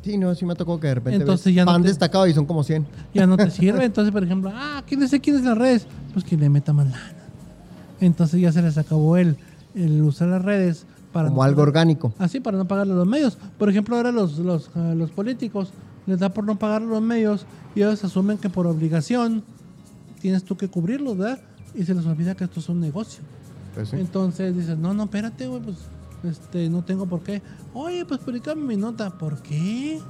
Sí, 0.02 0.16
no, 0.18 0.34
sí 0.34 0.44
me 0.44 0.54
tocó 0.56 0.80
que 0.80 0.88
de 0.88 0.94
repente 0.96 1.20
Entonces 1.20 1.44
ves 1.46 1.54
ya 1.54 1.64
no 1.64 1.80
te- 1.80 1.86
destacado 1.88 2.26
y 2.26 2.32
son 2.34 2.44
como 2.46 2.64
100. 2.64 2.86
ya 3.14 3.24
no 3.26 3.36
te 3.36 3.50
sirve. 3.52 3.84
Entonces, 3.84 4.10
por 4.12 4.24
ejemplo, 4.24 4.50
ah, 4.52 4.82
¿quién 4.86 5.00
es 5.02 5.10
quién 5.22 5.36
es 5.36 5.44
las 5.44 5.56
redes? 5.58 5.86
Pues 6.12 6.24
que 6.24 6.36
le 6.36 6.48
meta 6.48 6.72
más 6.72 6.86
lana. 6.86 7.12
Entonces 8.00 8.40
ya 8.40 8.50
se 8.50 8.62
les 8.62 8.78
acabó 8.78 9.16
el, 9.16 9.36
el 9.76 10.02
usar 10.02 10.28
las 10.28 10.42
redes 10.42 10.86
para 11.12 11.28
como 11.28 11.36
no 11.40 11.42
algo 11.44 11.56
pagar- 11.58 11.68
orgánico. 11.68 12.12
Así, 12.18 12.40
para 12.40 12.58
no 12.58 12.66
pagarle 12.66 12.94
a 12.94 12.96
los 12.96 13.06
medios. 13.06 13.38
Por 13.58 13.68
ejemplo, 13.70 13.94
ahora 13.96 14.10
los, 14.10 14.38
los, 14.38 14.70
ah, 14.74 14.92
los 14.96 15.10
políticos 15.10 15.72
les 16.06 16.18
da 16.18 16.30
por 16.30 16.44
no 16.44 16.58
pagar 16.58 16.82
a 16.82 16.84
los 16.84 17.00
medios 17.02 17.46
y 17.76 17.80
ellos 17.82 18.02
asumen 18.02 18.38
que 18.38 18.48
por 18.50 18.66
obligación 18.66 19.44
tienes 20.20 20.42
tú 20.42 20.56
que 20.56 20.66
cubrirlos, 20.68 21.16
¿verdad? 21.16 21.38
Y 21.76 21.84
se 21.84 21.94
les 21.94 22.04
olvida 22.06 22.34
que 22.34 22.42
esto 22.44 22.58
es 22.60 22.68
un 22.68 22.80
negocio. 22.80 23.22
Pues 23.74 23.88
sí. 23.88 23.96
Entonces 23.96 24.56
dices, 24.56 24.76
no, 24.78 24.94
no, 24.94 25.04
espérate, 25.04 25.46
güey, 25.46 25.62
pues 25.62 25.76
este, 26.24 26.68
no 26.68 26.82
tengo 26.82 27.06
por 27.06 27.22
qué. 27.22 27.42
Oye, 27.74 28.04
pues 28.04 28.20
publicame 28.20 28.62
mi 28.62 28.76
nota. 28.76 29.10
¿Por 29.10 29.40
qué? 29.42 30.00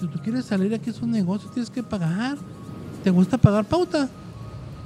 Si 0.00 0.06
tú 0.06 0.18
quieres 0.22 0.44
salir 0.44 0.74
aquí 0.74 0.90
es 0.90 1.00
un 1.02 1.10
negocio, 1.10 1.50
tienes 1.50 1.70
que 1.70 1.82
pagar. 1.82 2.36
¿Te 3.02 3.10
gusta 3.10 3.38
pagar 3.38 3.64
pauta? 3.64 4.08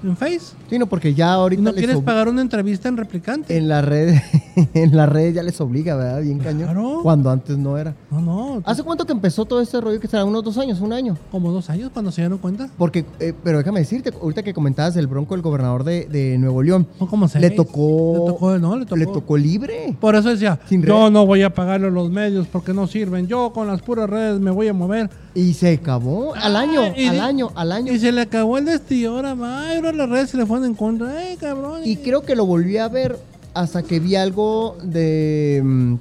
¿En 0.02 0.16
Face? 0.16 0.54
Sí, 0.70 0.78
no, 0.78 0.86
porque 0.86 1.12
ya 1.12 1.26
¿Y 1.26 1.30
ahorita 1.30 1.62
no 1.62 1.70
les 1.72 1.78
quieres 1.78 2.02
pagar 2.02 2.28
una 2.28 2.40
entrevista 2.40 2.88
en 2.88 2.96
replicante? 2.96 3.56
en 3.56 3.68
la 3.68 3.82
red 3.82 4.14
en 4.74 4.96
las 4.96 5.08
redes 5.08 5.34
ya 5.34 5.42
les 5.42 5.60
obliga, 5.60 5.96
¿verdad? 5.96 6.22
Bien 6.22 6.38
cañón. 6.38 6.64
Claro. 6.64 7.00
Cuando 7.02 7.30
antes 7.30 7.56
no 7.58 7.76
era. 7.78 7.94
No, 8.10 8.20
no. 8.20 8.62
¿Hace 8.64 8.82
cuánto 8.82 9.06
que 9.06 9.12
empezó 9.12 9.44
todo 9.44 9.60
este 9.60 9.80
rollo? 9.80 10.00
Que 10.00 10.08
será 10.08 10.24
unos 10.24 10.42
dos 10.44 10.56
años, 10.58 10.80
un 10.80 10.92
año. 10.92 11.16
Como 11.30 11.52
dos 11.52 11.68
años 11.70 11.90
cuando 11.92 12.10
se 12.10 12.22
dieron 12.22 12.38
cuenta. 12.38 12.68
Porque, 12.76 13.04
eh, 13.20 13.32
pero 13.44 13.58
déjame 13.58 13.80
decirte, 13.80 14.12
ahorita 14.20 14.42
que 14.42 14.52
comentabas 14.54 14.96
el 14.96 15.06
bronco 15.06 15.34
del 15.34 15.42
gobernador 15.42 15.84
de, 15.84 16.06
de 16.06 16.38
Nuevo 16.38 16.62
León, 16.62 16.86
Son 16.98 17.08
como 17.08 17.28
seis. 17.28 17.42
le 17.42 17.50
tocó, 17.50 18.24
Le 18.26 18.32
tocó, 18.32 18.58
no, 18.58 18.76
le 18.76 18.84
tocó. 18.84 18.96
le 18.96 19.06
tocó 19.06 19.36
libre. 19.36 19.96
Por 20.00 20.14
eso 20.16 20.28
decía, 20.30 20.58
Sin 20.68 20.82
yo 20.82 21.10
no 21.10 21.26
voy 21.26 21.42
a 21.42 21.52
pagarle 21.54 21.86
a 21.88 21.90
los 21.90 22.10
medios 22.10 22.46
porque 22.48 22.72
no 22.74 22.86
sirven. 22.86 23.26
Yo 23.26 23.52
con 23.52 23.66
las 23.66 23.82
puras 23.82 24.08
redes 24.08 24.40
me 24.40 24.50
voy 24.50 24.68
a 24.68 24.72
mover. 24.72 25.10
Y 25.34 25.54
se 25.54 25.74
acabó 25.74 26.34
al 26.34 26.56
Ah, 26.56 26.60
año, 26.60 26.80
al 26.82 27.20
año, 27.20 27.50
al 27.54 27.72
año. 27.72 27.92
Y 27.92 27.98
se 27.98 28.10
le 28.10 28.22
acabó 28.22 28.58
el 28.58 28.64
destino. 28.64 29.12
Ahora, 29.16 29.34
va, 29.34 29.70
ahora 29.74 29.92
las 29.92 30.08
redes 30.08 30.30
se 30.30 30.36
le 30.36 30.44
fueron 30.46 30.66
en 30.66 30.74
contra. 30.74 31.16
Ay, 31.16 31.36
cabrón. 31.36 31.82
Y 31.84 31.96
creo 31.98 32.22
que 32.22 32.34
lo 32.34 32.44
volví 32.44 32.76
a 32.78 32.88
ver 32.88 33.16
hasta 33.60 33.82
que 33.82 34.00
vi 34.00 34.14
algo 34.16 34.76
de 34.82 35.60
mm, 35.64 35.94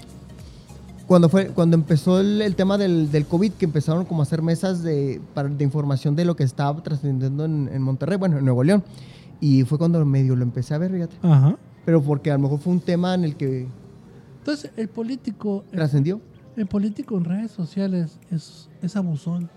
cuando 1.07 1.29
fue 1.29 1.47
cuando 1.47 1.75
empezó 1.75 2.19
el, 2.19 2.41
el 2.41 2.55
tema 2.55 2.77
del, 2.77 3.09
del 3.11 3.25
COVID, 3.25 3.53
que 3.53 3.65
empezaron 3.65 4.05
como 4.05 4.21
a 4.21 4.23
hacer 4.23 4.41
mesas 4.41 4.83
de, 4.83 5.21
para- 5.33 5.49
de 5.49 5.63
información 5.63 6.15
de 6.15 6.25
lo 6.25 6.35
que 6.35 6.43
estaba 6.43 6.81
trascendiendo 6.83 7.45
en, 7.45 7.69
en 7.71 7.81
Monterrey, 7.81 8.17
bueno, 8.17 8.37
en 8.37 8.45
Nuevo 8.45 8.63
León. 8.63 8.83
Y 9.39 9.63
fue 9.63 9.77
cuando 9.77 10.03
medio 10.05 10.35
lo 10.35 10.43
empecé 10.43 10.73
a 10.73 10.77
ver, 10.79 10.91
fíjate. 10.91 11.15
Ajá. 11.21 11.57
Pero 11.85 12.01
porque 12.01 12.31
a 12.31 12.33
lo 12.33 12.39
mejor 12.43 12.59
fue 12.59 12.73
un 12.73 12.81
tema 12.81 13.13
en 13.13 13.23
el 13.23 13.35
que 13.37 13.67
Entonces, 14.39 14.71
el 14.75 14.89
político, 14.89 15.63
el, 15.71 15.77
trascendió. 15.77 16.19
el 16.57 16.65
político 16.67 17.17
en 17.17 17.23
redes 17.23 17.51
sociales 17.51 18.19
es, 18.31 18.67
es 18.81 18.95
abusón. 18.97 19.49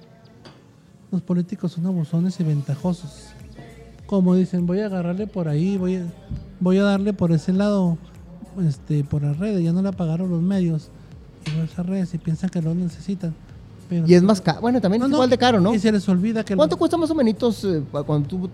Los 1.10 1.22
políticos 1.22 1.72
son 1.72 1.86
abusones 1.86 2.38
y 2.38 2.44
ventajosos. 2.44 3.30
Como 4.06 4.34
dicen, 4.36 4.66
voy 4.66 4.80
a 4.80 4.86
agarrarle 4.86 5.26
por 5.26 5.48
ahí, 5.48 5.76
voy 5.76 5.96
a, 5.96 6.04
voy 6.60 6.78
a 6.78 6.84
darle 6.84 7.12
por 7.12 7.32
ese 7.32 7.52
lado, 7.52 7.98
este, 8.66 9.04
por 9.04 9.22
las 9.22 9.38
redes. 9.38 9.64
Ya 9.64 9.72
no 9.72 9.82
le 9.82 9.92
pagaron 9.92 10.30
los 10.30 10.42
medios. 10.42 10.90
Y 11.46 11.50
por 11.50 11.64
esas 11.64 11.86
redes 11.86 12.14
y 12.14 12.18
piensan 12.18 12.50
que 12.50 12.62
lo 12.62 12.74
necesitan. 12.74 13.34
Pero 13.88 14.06
Y 14.06 14.14
es 14.14 14.22
más 14.22 14.40
caro. 14.40 14.60
Bueno, 14.60 14.80
también 14.80 15.00
No, 15.00 15.06
es 15.06 15.10
no, 15.10 15.16
igual 15.16 15.30
de 15.30 15.38
caro, 15.38 15.60
¿no? 15.60 15.74
Y 15.74 15.78
se 15.78 15.90
les 15.90 16.08
olvida 16.08 16.44
que... 16.44 16.54
¿Cuánto 16.54 16.76
cuesta 16.76 16.96
más 16.96 17.10
o 17.10 17.14
menos 17.14 17.64
eh, 17.64 17.82
cuando 18.06 18.28
tú 18.28 18.50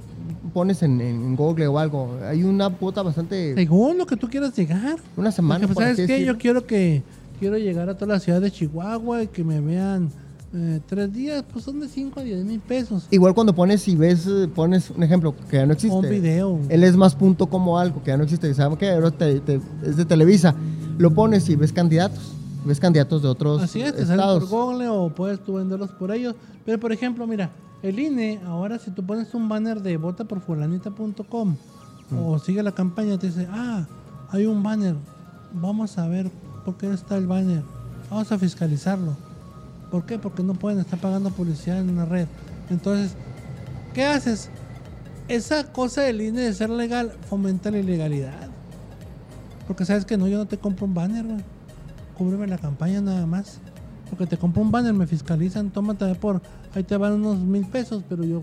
pones 0.54 0.82
en, 0.82 1.00
en 1.00 1.36
Google 1.36 1.66
o 1.66 1.78
algo? 1.78 2.16
Hay 2.24 2.42
una 2.42 2.70
cuota 2.70 3.02
bastante... 3.02 3.54
Según 3.54 3.98
lo 3.98 4.06
que 4.06 4.16
tú 4.16 4.28
quieras 4.28 4.56
llegar. 4.56 4.96
Una 5.16 5.30
semana. 5.30 5.66
Porque, 5.66 5.74
pues, 5.74 5.96
¿sabes 5.96 6.06
qué? 6.06 6.24
Yo 6.24 6.38
quiero 6.38 6.66
que 6.66 7.02
quiero 7.38 7.58
llegar 7.58 7.90
a 7.90 7.94
toda 7.98 8.14
la 8.14 8.20
ciudad 8.20 8.40
de 8.40 8.50
Chihuahua 8.50 9.24
y 9.24 9.26
que 9.26 9.44
me 9.44 9.60
vean 9.60 10.10
eh, 10.56 10.80
tres 10.86 11.12
días, 11.12 11.44
pues 11.52 11.64
son 11.64 11.78
de 11.80 11.88
5 11.88 12.18
a 12.20 12.22
10 12.22 12.44
mil 12.44 12.60
pesos. 12.60 13.06
Igual 13.10 13.34
cuando 13.34 13.54
pones 13.54 13.86
y 13.88 13.94
ves, 13.96 14.26
eh, 14.26 14.48
pones 14.52 14.90
un 14.90 15.02
ejemplo 15.02 15.34
que 15.50 15.56
ya 15.58 15.66
no 15.66 15.72
existe. 15.74 15.94
Un 15.96 16.08
video. 16.08 16.58
Él 16.70 16.82
es 16.82 16.96
más 16.96 17.14
punto 17.14 17.46
como 17.46 17.78
algo 17.78 18.02
que 18.02 18.08
ya 18.12 18.16
no 18.16 18.22
existe. 18.24 18.52
¿Sabes 18.54 18.78
qué? 18.78 18.90
Ahora 18.90 19.10
te- 19.10 19.40
te- 19.40 19.60
es 19.84 19.96
de 19.96 20.04
Televisa. 20.04 20.54
Lo 20.98 21.10
pones 21.12 21.48
y 21.50 21.56
ves 21.56 21.72
candidatos. 21.72 22.32
Ves 22.64 22.80
candidatos 22.80 23.22
de 23.22 23.28
otros 23.28 23.62
Así 23.62 23.80
es, 23.80 23.94
te 23.94 24.04
salen 24.06 24.24
por 24.26 24.42
estados. 24.42 24.50
Google 24.50 24.88
o 24.88 25.10
puedes 25.10 25.38
tú 25.44 25.54
venderlos 25.54 25.90
por 25.92 26.10
ellos. 26.10 26.34
Pero 26.64 26.80
por 26.80 26.90
ejemplo, 26.90 27.26
mira, 27.26 27.50
el 27.82 27.98
INE, 28.00 28.40
ahora 28.46 28.78
si 28.78 28.90
tú 28.90 29.04
pones 29.06 29.32
un 29.34 29.48
banner 29.48 29.82
de 29.82 29.96
vota 29.98 30.24
por 30.24 30.40
fulanita.com 30.40 31.56
o 32.18 32.38
sigue 32.38 32.62
la 32.62 32.72
campaña, 32.72 33.18
te 33.18 33.26
dice, 33.28 33.46
ah, 33.50 33.86
hay 34.30 34.46
un 34.46 34.62
banner, 34.62 34.94
vamos 35.52 35.98
a 35.98 36.08
ver 36.08 36.30
por 36.64 36.76
qué 36.76 36.92
está 36.92 37.16
el 37.16 37.26
banner, 37.26 37.62
vamos 38.10 38.30
a 38.32 38.38
fiscalizarlo. 38.38 39.16
¿Por 39.90 40.06
qué? 40.06 40.18
Porque 40.18 40.42
no 40.42 40.54
pueden 40.54 40.80
estar 40.80 40.98
pagando 40.98 41.30
publicidad 41.30 41.78
en 41.78 41.90
una 41.90 42.04
red. 42.04 42.26
Entonces, 42.70 43.14
¿qué 43.94 44.04
haces? 44.04 44.50
Esa 45.28 45.72
cosa 45.72 46.02
del 46.02 46.20
INE 46.20 46.40
de 46.40 46.52
ser 46.52 46.70
legal 46.70 47.12
fomenta 47.28 47.70
la 47.70 47.78
ilegalidad. 47.78 48.48
Porque 49.66 49.84
sabes 49.84 50.04
que 50.04 50.16
no, 50.16 50.28
yo 50.28 50.38
no 50.38 50.46
te 50.46 50.58
compro 50.58 50.86
un 50.86 50.94
banner, 50.94 51.24
güey. 51.24 51.44
Cúbreme 52.16 52.46
la 52.46 52.58
campaña 52.58 53.00
nada 53.00 53.26
más. 53.26 53.58
Porque 54.08 54.26
te 54.26 54.36
compro 54.36 54.62
un 54.62 54.70
banner, 54.70 54.94
me 54.94 55.06
fiscalizan, 55.06 55.70
tómate 55.70 56.14
por, 56.14 56.40
ahí 56.74 56.84
te 56.84 56.96
van 56.96 57.14
unos 57.14 57.38
mil 57.40 57.66
pesos, 57.66 58.04
pero 58.08 58.22
yo 58.22 58.40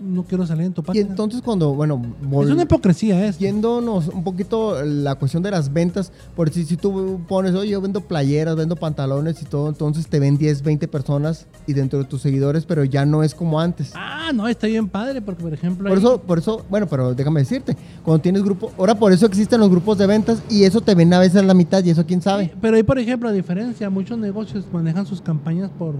no 0.00 0.22
quiero 0.24 0.46
salir 0.46 0.64
en 0.66 0.72
tu 0.72 0.80
Y 0.80 0.84
página. 0.84 1.06
entonces 1.08 1.42
cuando, 1.42 1.74
bueno, 1.74 2.00
vol- 2.24 2.44
es 2.44 2.50
una 2.50 2.62
hipocresía, 2.62 3.26
es. 3.26 3.38
yéndonos 3.38 4.08
un 4.08 4.24
poquito 4.24 4.82
la 4.84 5.14
cuestión 5.16 5.42
de 5.42 5.50
las 5.50 5.72
ventas, 5.72 6.10
por 6.34 6.50
si, 6.50 6.64
si 6.64 6.76
tú 6.76 7.20
pones, 7.28 7.54
oye, 7.54 7.70
yo 7.70 7.80
vendo 7.80 8.00
playeras, 8.00 8.56
vendo 8.56 8.76
pantalones 8.76 9.42
y 9.42 9.44
todo, 9.44 9.68
entonces 9.68 10.06
te 10.08 10.18
ven 10.18 10.38
10, 10.38 10.62
20 10.62 10.88
personas 10.88 11.46
y 11.66 11.74
dentro 11.74 11.98
de 11.98 12.06
tus 12.06 12.22
seguidores, 12.22 12.64
pero 12.66 12.84
ya 12.84 13.04
no 13.04 13.22
es 13.22 13.34
como 13.34 13.60
antes. 13.60 13.92
Ah, 13.94 14.30
no, 14.34 14.48
está 14.48 14.66
bien 14.66 14.88
padre, 14.88 15.20
porque 15.20 15.42
por 15.42 15.52
ejemplo. 15.52 15.88
Por 15.88 15.98
ahí- 15.98 16.02
eso, 16.04 16.20
por 16.22 16.38
eso, 16.38 16.64
bueno, 16.70 16.86
pero 16.88 17.14
déjame 17.14 17.40
decirte, 17.40 17.76
cuando 18.02 18.22
tienes 18.22 18.42
grupo, 18.42 18.72
ahora 18.78 18.94
por 18.94 19.12
eso 19.12 19.26
existen 19.26 19.60
los 19.60 19.68
grupos 19.70 19.98
de 19.98 20.06
ventas 20.06 20.42
y 20.48 20.64
eso 20.64 20.80
te 20.80 20.94
ven 20.94 21.12
a 21.12 21.18
veces 21.18 21.44
la 21.44 21.54
mitad 21.54 21.84
y 21.84 21.90
eso 21.90 22.06
quién 22.06 22.22
sabe. 22.22 22.46
Sí, 22.46 22.52
pero 22.60 22.76
ahí, 22.76 22.82
por 22.82 22.98
ejemplo, 22.98 23.28
a 23.28 23.32
diferencia, 23.32 23.90
muchos 23.90 24.18
negocios 24.18 24.64
manejan 24.72 25.04
sus 25.06 25.20
campañas 25.20 25.70
por, 25.78 25.94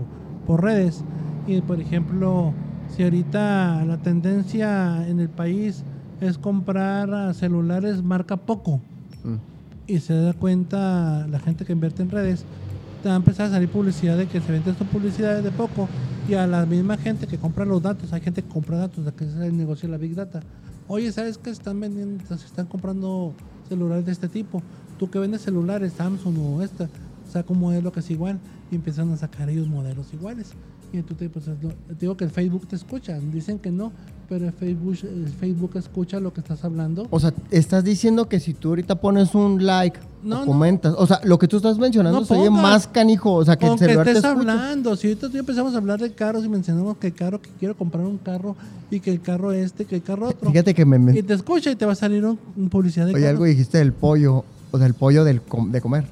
por 0.47 0.63
redes. 0.63 1.03
Y, 1.47 1.61
por 1.63 1.81
ejemplo, 1.81 2.53
si 2.97 3.03
ahorita 3.03 3.85
la 3.85 3.97
tendencia 3.99 5.07
en 5.09 5.21
el 5.21 5.29
país 5.29 5.83
es 6.21 6.39
comprar 6.39 7.35
celulares 7.35 8.03
marca 8.03 8.37
poco 8.37 8.81
Mm. 9.25 9.35
y 9.87 9.99
se 10.01 10.15
da 10.15 10.33
cuenta 10.33 11.27
la 11.29 11.39
gente 11.41 11.65
que 11.65 11.73
invierte 11.73 12.03
en 12.03 12.11
redes, 12.11 12.45
te 13.03 13.09
va 13.09 13.15
a 13.15 13.19
empezar 13.19 13.47
a 13.47 13.51
salir 13.51 13.69
publicidad 13.69 14.17
de 14.17 14.27
que 14.27 14.41
se 14.41 14.53
venden 14.53 14.73
estas 14.73 14.89
publicidades 14.89 15.45
de 15.45 15.51
poco 15.51 15.89
y 16.29 16.35
a 16.35 16.47
la 16.47 16.65
misma 16.65 16.97
gente 16.97 17.27
que 17.27 17.39
compra 17.39 17.65
los 17.65 17.83
datos, 17.83 18.13
hay 18.13 18.21
gente 18.21 18.43
que 18.43 18.49
compra 18.49 18.79
datos, 18.79 19.05
de 19.05 19.13
que 19.13 19.25
es 19.25 19.35
el 19.35 19.57
negocio 19.57 19.89
de 19.89 19.93
la 19.93 19.99
Big 19.99 20.15
Data. 20.15 20.41
Oye, 20.89 21.11
¿sabes 21.13 21.39
que 21.39 21.51
están 21.51 21.81
vendiendo, 21.81 22.25
se 22.27 22.47
están 22.47 22.67
comprando 22.67 23.33
celulares 23.69 24.07
de 24.07 24.13
este 24.13 24.29
tipo? 24.29 24.63
Tú 24.99 25.11
que 25.11 25.19
vendes 25.19 25.43
celulares, 25.43 25.93
Samsung 25.95 26.39
o 26.39 26.63
esta, 26.63 26.89
saca 27.31 27.53
un 27.53 27.61
modelo 27.61 27.93
que 27.93 28.01
es 28.01 28.11
igual 28.11 28.39
y 28.71 28.77
empiezan 28.77 29.11
a 29.13 29.17
sacar 29.17 29.49
ellos 29.49 29.69
modelos 29.69 30.13
iguales. 30.13 30.53
Y 30.93 31.03
tú 31.03 31.15
te, 31.15 31.29
pues, 31.29 31.47
es 31.47 31.63
lo- 31.63 31.71
te 31.71 31.95
digo 32.01 32.17
que 32.17 32.25
el 32.25 32.31
Facebook 32.31 32.67
te 32.67 32.77
escucha, 32.77 33.19
dicen 33.33 33.59
que 33.59 33.71
no, 33.71 33.93
pero 34.29 34.47
el 34.47 34.53
Facebook, 34.53 34.97
el 35.03 35.29
Facebook 35.29 35.73
escucha 35.77 36.19
lo 36.21 36.33
que 36.33 36.41
estás 36.41 36.65
hablando. 36.65 37.07
O 37.11 37.21
sea, 37.21 37.33
estás 37.51 37.85
diciendo 37.85 38.29
que 38.29 38.41
si 38.41 38.55
tú 38.55 38.71
ahorita 38.71 38.97
pones 38.97 39.35
un 39.35 39.65
like 39.65 39.99
No, 40.25 40.37
o 40.37 40.41
no. 40.41 40.47
comentas, 40.47 40.95
o 40.97 41.07
sea, 41.07 41.21
lo 41.25 41.39
que 41.39 41.47
tú 41.49 41.57
estás 41.59 41.79
mencionando 41.79 42.21
No 42.21 42.27
se 42.27 42.35
oye 42.35 42.51
más 42.51 42.87
canijo, 42.89 43.35
o 43.35 43.45
sea, 43.45 43.57
que 43.57 43.67
el 43.67 43.79
celular 43.79 44.05
te 44.05 44.11
estés 44.13 44.25
escucha. 44.25 44.53
hablando, 44.53 44.97
si 44.97 45.09
ahorita 45.09 45.29
tú 45.31 45.39
empezamos 45.39 45.75
a 45.75 45.79
hablar 45.79 46.01
de 46.01 46.13
carros 46.13 46.45
y 46.45 46.49
mencionamos 46.49 46.97
que 46.99 47.09
el 47.09 47.15
carro, 47.15 47.41
que 47.41 47.51
quiero 47.59 47.77
comprar 47.77 48.05
un 48.05 48.19
carro 48.19 48.57
y 48.91 48.99
que 49.01 49.11
el 49.13 49.21
carro 49.21 49.53
este, 49.53 49.85
que 49.85 49.97
el 49.97 50.03
carro 50.03 50.29
otro. 50.29 50.51
Fíjate 50.51 50.75
que 50.75 50.85
me, 50.85 50.99
me- 50.99 51.17
Y 51.19 51.23
te 51.23 51.35
escucha 51.35 51.71
y 51.71 51.77
te 51.77 51.87
va 51.87 51.93
a 51.93 51.97
salir 51.97 52.25
un, 52.25 52.39
un 52.57 52.69
publicidad 52.69 53.07
de 53.07 53.13
oye, 53.15 53.21
carros. 53.23 53.31
algo 53.37 53.45
dijiste 53.45 53.79
del 53.79 53.93
pollo, 53.93 54.45
o 54.73 54.79
del 54.79 54.95
pollo 54.95 55.25
del 55.25 55.41
com- 55.43 55.71
de 55.71 55.81
comer. 55.81 56.05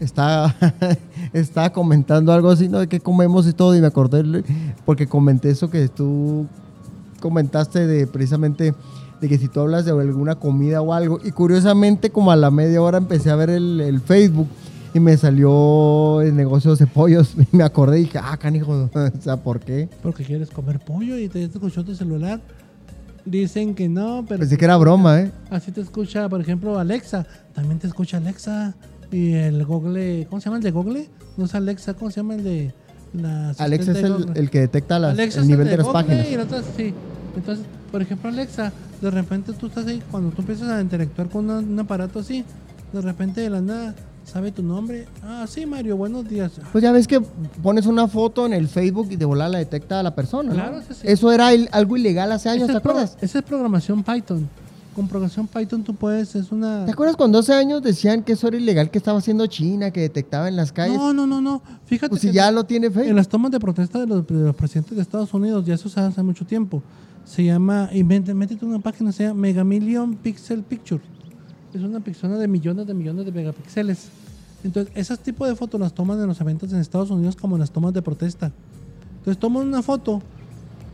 Está, 0.00 0.54
estaba 1.32 1.70
comentando 1.70 2.32
algo 2.32 2.50
así, 2.50 2.68
¿no? 2.68 2.78
De 2.80 2.86
qué 2.86 3.00
comemos 3.00 3.46
y 3.46 3.52
todo, 3.52 3.74
y 3.74 3.80
me 3.80 3.86
acordé, 3.86 4.44
porque 4.84 5.06
comenté 5.06 5.50
eso 5.50 5.70
que 5.70 5.88
tú 5.88 6.46
comentaste 7.20 7.86
de 7.86 8.06
precisamente 8.06 8.74
de 9.20 9.28
que 9.28 9.38
si 9.38 9.48
tú 9.48 9.60
hablas 9.60 9.84
de 9.84 9.92
alguna 9.92 10.34
comida 10.34 10.82
o 10.82 10.92
algo, 10.92 11.18
y 11.24 11.30
curiosamente 11.30 12.10
como 12.10 12.30
a 12.30 12.36
la 12.36 12.50
media 12.50 12.82
hora 12.82 12.98
empecé 12.98 13.30
a 13.30 13.36
ver 13.36 13.50
el, 13.50 13.80
el 13.80 14.00
Facebook 14.00 14.48
y 14.92 15.00
me 15.00 15.16
salió 15.16 16.20
el 16.22 16.36
negocio 16.36 16.74
de 16.76 16.86
pollos, 16.86 17.34
y 17.52 17.56
me 17.56 17.64
acordé 17.64 18.00
y 18.00 18.04
dije, 18.04 18.18
ah, 18.22 18.36
canijo, 18.36 18.72
o 18.94 19.20
sea, 19.20 19.36
¿por 19.36 19.60
qué? 19.60 19.88
Porque 20.02 20.24
quieres 20.24 20.50
comer 20.50 20.80
pollo 20.80 21.18
y 21.18 21.28
te, 21.28 21.46
te 21.48 21.54
escuchó 21.54 21.84
tu 21.84 21.94
celular. 21.94 22.40
Dicen 23.24 23.74
que 23.74 23.88
no, 23.88 24.24
pero 24.28 24.38
Pensé 24.38 24.56
que 24.56 24.64
era 24.64 24.76
broma, 24.76 25.20
¿eh? 25.20 25.32
así 25.50 25.72
te 25.72 25.80
escucha, 25.80 26.28
por 26.28 26.40
ejemplo, 26.40 26.78
Alexa. 26.78 27.26
También 27.54 27.80
te 27.80 27.88
escucha 27.88 28.18
Alexa. 28.18 28.76
Y 29.12 29.32
el 29.34 29.64
Google, 29.64 30.26
¿cómo 30.28 30.40
se 30.40 30.46
llama 30.46 30.56
el 30.58 30.62
de 30.62 30.70
Google? 30.70 31.08
No 31.36 31.44
es 31.44 31.54
Alexa, 31.54 31.94
¿cómo 31.94 32.10
se 32.10 32.16
llama 32.20 32.34
el 32.34 32.44
de 32.44 32.74
la 33.12 33.50
Alexa 33.58 33.92
es 33.92 33.98
el, 33.98 34.26
el 34.34 34.50
que 34.50 34.60
detecta 34.60 34.98
las- 34.98 35.12
Alexa 35.12 35.40
el 35.40 35.46
nivel 35.48 35.68
de, 35.68 35.76
las 35.76 35.86
Google 35.86 36.02
páginas. 36.02 36.28
Y 36.30 36.36
otro, 36.36 36.58
sí. 36.76 36.92
Entonces, 37.36 37.64
por 37.92 38.02
ejemplo, 38.02 38.28
Alexa, 38.28 38.72
de 39.00 39.10
repente 39.10 39.52
tú 39.52 39.66
estás 39.68 39.86
ahí, 39.86 40.02
cuando 40.10 40.30
tú 40.30 40.42
empiezas 40.42 40.68
a 40.68 40.80
interactuar 40.80 41.28
con 41.28 41.44
una- 41.48 41.58
un 41.60 41.78
aparato 41.78 42.18
así, 42.18 42.44
de 42.92 43.00
repente 43.00 43.40
de 43.40 43.50
la 43.50 43.60
nada 43.60 43.94
sabe 44.24 44.50
tu 44.50 44.62
nombre. 44.62 45.06
Ah, 45.22 45.46
sí, 45.48 45.64
Mario, 45.66 45.96
buenos 45.96 46.28
días. 46.28 46.52
Pues 46.72 46.82
ya 46.82 46.90
ves 46.92 47.06
que 47.06 47.20
pones 47.62 47.86
una 47.86 48.08
foto 48.08 48.44
en 48.44 48.52
el 48.54 48.66
Facebook 48.68 49.08
y 49.10 49.16
de 49.16 49.24
volada 49.24 49.50
la 49.50 49.58
detecta 49.58 50.00
a 50.00 50.02
la 50.02 50.14
persona. 50.14 50.48
¿no? 50.50 50.54
Claro, 50.56 50.80
sí, 50.80 50.94
sí. 50.94 51.00
Eso 51.04 51.30
era 51.30 51.48
algo 51.70 51.96
ilegal 51.96 52.32
hace 52.32 52.48
años, 52.48 52.66
¿te 52.66 52.76
acuerdas? 52.76 53.16
esa 53.20 53.38
es 53.38 53.44
programación 53.44 54.02
Python. 54.02 54.48
Con 54.96 55.08
programación 55.08 55.46
Python 55.46 55.84
tú 55.84 55.94
puedes, 55.94 56.34
es 56.36 56.50
una... 56.50 56.86
¿Te 56.86 56.92
acuerdas 56.92 57.16
cuando 57.16 57.40
hace 57.40 57.52
años 57.52 57.82
decían 57.82 58.22
que 58.22 58.32
eso 58.32 58.48
era 58.48 58.56
ilegal 58.56 58.90
que 58.90 58.96
estaba 58.96 59.18
haciendo 59.18 59.46
China, 59.46 59.90
que 59.90 60.00
detectaba 60.00 60.48
en 60.48 60.56
las 60.56 60.72
calles? 60.72 60.96
No, 60.96 61.12
no, 61.12 61.26
no, 61.26 61.42
no. 61.42 61.60
Fíjate 61.84 62.08
pues 62.08 62.22
si 62.22 62.28
que 62.28 62.32
ya 62.32 62.50
lo 62.50 62.64
tiene 62.64 62.86
en 62.86 62.94
Facebook. 62.94 63.14
las 63.14 63.28
tomas 63.28 63.50
de 63.50 63.60
protesta 63.60 64.00
de 64.00 64.06
los, 64.06 64.26
de 64.26 64.34
los 64.36 64.56
presidentes 64.56 64.96
de 64.96 65.02
Estados 65.02 65.34
Unidos, 65.34 65.66
ya 65.66 65.74
eso 65.74 65.90
se 65.90 66.00
hace 66.00 66.08
hace 66.08 66.22
mucho 66.22 66.46
tiempo. 66.46 66.82
Se 67.26 67.44
llama, 67.44 67.90
y 67.92 68.04
métete 68.04 68.64
una 68.64 68.78
página, 68.78 69.12
se 69.12 69.24
llama 69.24 69.38
Mega 69.38 69.64
Million 69.64 70.14
Pixel 70.14 70.62
Picture. 70.62 71.02
Es 71.74 71.82
una 71.82 72.00
persona 72.00 72.38
de 72.38 72.48
millones 72.48 72.86
de 72.86 72.94
millones 72.94 73.26
de 73.26 73.32
megapíxeles. 73.32 74.08
Entonces, 74.64 74.90
esos 74.96 75.18
tipos 75.18 75.46
de 75.46 75.56
fotos 75.56 75.78
las 75.78 75.92
toman 75.92 76.18
en 76.22 76.26
los 76.26 76.40
eventos 76.40 76.72
en 76.72 76.78
Estados 76.78 77.10
Unidos 77.10 77.36
como 77.36 77.56
en 77.56 77.60
las 77.60 77.70
tomas 77.70 77.92
de 77.92 78.00
protesta. 78.00 78.50
Entonces, 79.18 79.38
toman 79.38 79.68
una 79.68 79.82
foto 79.82 80.22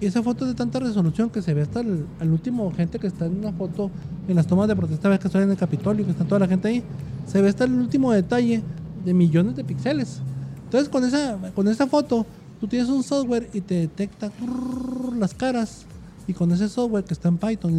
Y 0.02 0.06
esa 0.06 0.20
foto 0.20 0.44
es 0.44 0.50
de 0.50 0.56
tanta 0.56 0.80
resolución 0.80 1.30
que 1.30 1.42
se 1.42 1.54
ve 1.54 1.62
hasta 1.62 1.78
el, 1.78 2.04
el 2.20 2.30
último 2.32 2.72
gente 2.72 2.98
que 2.98 3.06
está 3.06 3.26
en 3.26 3.38
una 3.38 3.52
foto 3.52 3.88
en 4.26 4.34
las 4.34 4.48
tomas 4.48 4.66
de 4.66 4.74
protesta, 4.74 5.08
ves 5.08 5.20
que 5.20 5.28
estoy 5.28 5.44
en 5.44 5.50
el 5.52 5.56
Capitolio, 5.56 6.04
que 6.04 6.10
está 6.10 6.24
toda 6.24 6.40
la 6.40 6.48
gente 6.48 6.66
ahí. 6.66 6.82
Se 7.24 7.40
ve 7.40 7.48
hasta 7.48 7.62
el 7.62 7.74
último 7.74 8.10
detalle 8.10 8.64
de 9.04 9.14
millones 9.14 9.54
de 9.54 9.62
píxeles. 9.62 10.20
Entonces 10.64 10.88
con 10.88 11.04
esa, 11.04 11.38
con 11.54 11.68
esa 11.68 11.86
foto, 11.86 12.26
tú 12.60 12.66
tienes 12.66 12.88
un 12.88 13.04
software 13.04 13.48
y 13.52 13.60
te 13.60 13.74
detecta 13.76 14.32
las 15.20 15.34
caras. 15.34 15.84
Y 16.26 16.32
con 16.32 16.50
ese 16.50 16.68
software 16.68 17.04
que 17.04 17.14
está 17.14 17.28
en 17.28 17.38
Python 17.38 17.72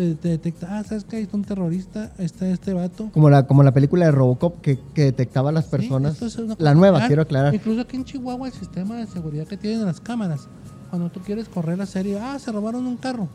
te, 0.00 0.14
te 0.14 0.28
detecta, 0.28 0.78
ah, 0.78 0.84
¿sabes 0.84 1.04
qué? 1.04 1.16
Ahí 1.16 1.22
está 1.24 1.36
un 1.36 1.44
terrorista, 1.44 2.10
está 2.18 2.48
este 2.48 2.72
vato. 2.72 3.10
Como 3.12 3.28
la, 3.28 3.46
como 3.46 3.62
la 3.62 3.72
película 3.72 4.06
de 4.06 4.12
Robocop 4.12 4.60
que, 4.62 4.78
que 4.94 5.02
detectaba 5.04 5.50
a 5.50 5.52
las 5.52 5.66
personas. 5.66 6.20
es 6.22 6.38
la 6.58 6.74
nueva, 6.74 7.06
quiero 7.06 7.22
aclarar. 7.22 7.54
Incluso 7.54 7.82
aquí 7.82 7.96
en 7.96 8.04
Chihuahua 8.04 8.48
el 8.48 8.54
sistema 8.54 8.96
de 8.96 9.06
seguridad 9.06 9.46
que 9.46 9.58
tienen 9.58 9.84
las 9.84 10.00
cámaras. 10.00 10.48
Cuando 10.88 11.10
tú 11.10 11.20
quieres 11.20 11.48
correr 11.48 11.76
la 11.76 11.86
serie, 11.86 12.18
ah, 12.18 12.38
se 12.38 12.50
robaron 12.50 12.86
un 12.86 12.96
carro. 12.96 13.28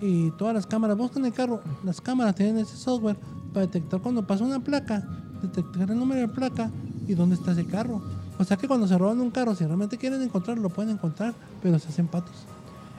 Y 0.00 0.30
todas 0.32 0.54
las 0.54 0.66
cámaras, 0.66 0.96
buscan 0.96 1.24
el 1.24 1.32
carro. 1.32 1.60
Las 1.84 2.00
cámaras 2.00 2.34
tienen 2.34 2.58
ese 2.58 2.76
software 2.76 3.16
para 3.52 3.66
detectar 3.66 4.00
cuando 4.00 4.26
pasa 4.26 4.44
una 4.44 4.60
placa, 4.60 5.06
detectar 5.40 5.90
el 5.90 5.98
número 5.98 6.20
de 6.20 6.28
placa 6.28 6.70
y 7.06 7.14
dónde 7.14 7.36
está 7.36 7.52
ese 7.52 7.64
carro. 7.64 8.02
O 8.38 8.44
sea 8.44 8.56
que 8.56 8.66
cuando 8.66 8.86
se 8.86 8.98
roban 8.98 9.20
un 9.20 9.30
carro, 9.30 9.54
si 9.54 9.64
realmente 9.64 9.96
quieren 9.96 10.22
encontrarlo, 10.22 10.64
lo 10.64 10.70
pueden 10.70 10.92
encontrar, 10.92 11.34
pero 11.62 11.78
se 11.78 11.88
hacen 11.88 12.08
patos. 12.08 12.34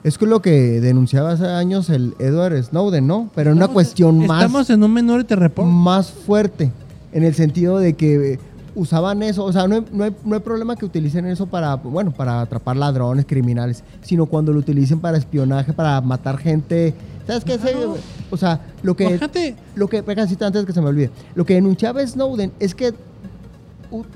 Es 0.03 0.17
que 0.17 0.25
lo 0.25 0.41
que 0.41 0.79
denunciaba 0.79 1.31
hace 1.31 1.45
años 1.47 1.89
el 1.89 2.15
Edward 2.19 2.63
Snowden, 2.63 3.05
¿no? 3.05 3.29
Pero 3.35 3.51
en 3.51 3.57
una 3.57 3.67
cuestión 3.67 4.25
más, 4.25 4.43
Estamos 4.45 4.69
en 4.69 4.83
un 4.83 5.25
Report. 5.35 5.67
más 5.67 6.09
fuerte. 6.11 6.71
En 7.11 7.23
el 7.23 7.33
sentido 7.33 7.79
de 7.79 7.93
que 7.93 8.39
usaban 8.75 9.21
eso. 9.23 9.43
O 9.43 9.51
sea, 9.51 9.67
no 9.67 9.75
hay, 9.75 9.85
no, 9.91 10.03
hay, 10.05 10.15
no 10.23 10.35
hay 10.35 10.41
problema 10.41 10.75
que 10.77 10.85
utilicen 10.85 11.25
eso 11.25 11.47
para, 11.47 11.75
bueno, 11.75 12.11
para 12.11 12.39
atrapar 12.41 12.77
ladrones, 12.77 13.25
criminales. 13.27 13.83
Sino 14.01 14.25
cuando 14.25 14.53
lo 14.53 14.59
utilicen 14.59 14.99
para 15.01 15.17
espionaje, 15.17 15.73
para 15.73 15.99
matar 16.01 16.37
gente. 16.37 16.93
¿Sabes 17.27 17.43
qué? 17.43 17.59
O 18.31 18.37
sea, 18.37 18.61
lo 18.83 18.95
que... 18.95 19.07
Fíjate, 19.09 19.55
Lo 19.75 19.87
que, 19.89 19.97
antes 19.97 20.65
que 20.65 20.73
se 20.73 20.81
me 20.81 20.87
olvide, 20.87 21.11
lo 21.35 21.45
que 21.45 21.55
denunciaba 21.55 22.05
Snowden 22.07 22.51
es 22.59 22.73
que 22.73 22.93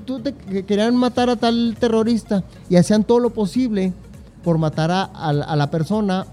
tú 0.04 0.20
te- 0.20 0.32
que 0.34 0.64
querían 0.64 0.96
matar 0.96 1.28
a 1.30 1.36
tal 1.36 1.76
terrorista 1.78 2.42
y 2.68 2.76
hacían 2.76 3.04
todo 3.04 3.20
lo 3.20 3.30
posible 3.30 3.92
por 4.44 4.58
matar 4.58 4.90
a, 4.90 5.02
a 5.04 5.32
la- 5.32 5.44
a 5.44 5.56
la 5.56 5.70
persona, 5.70 6.26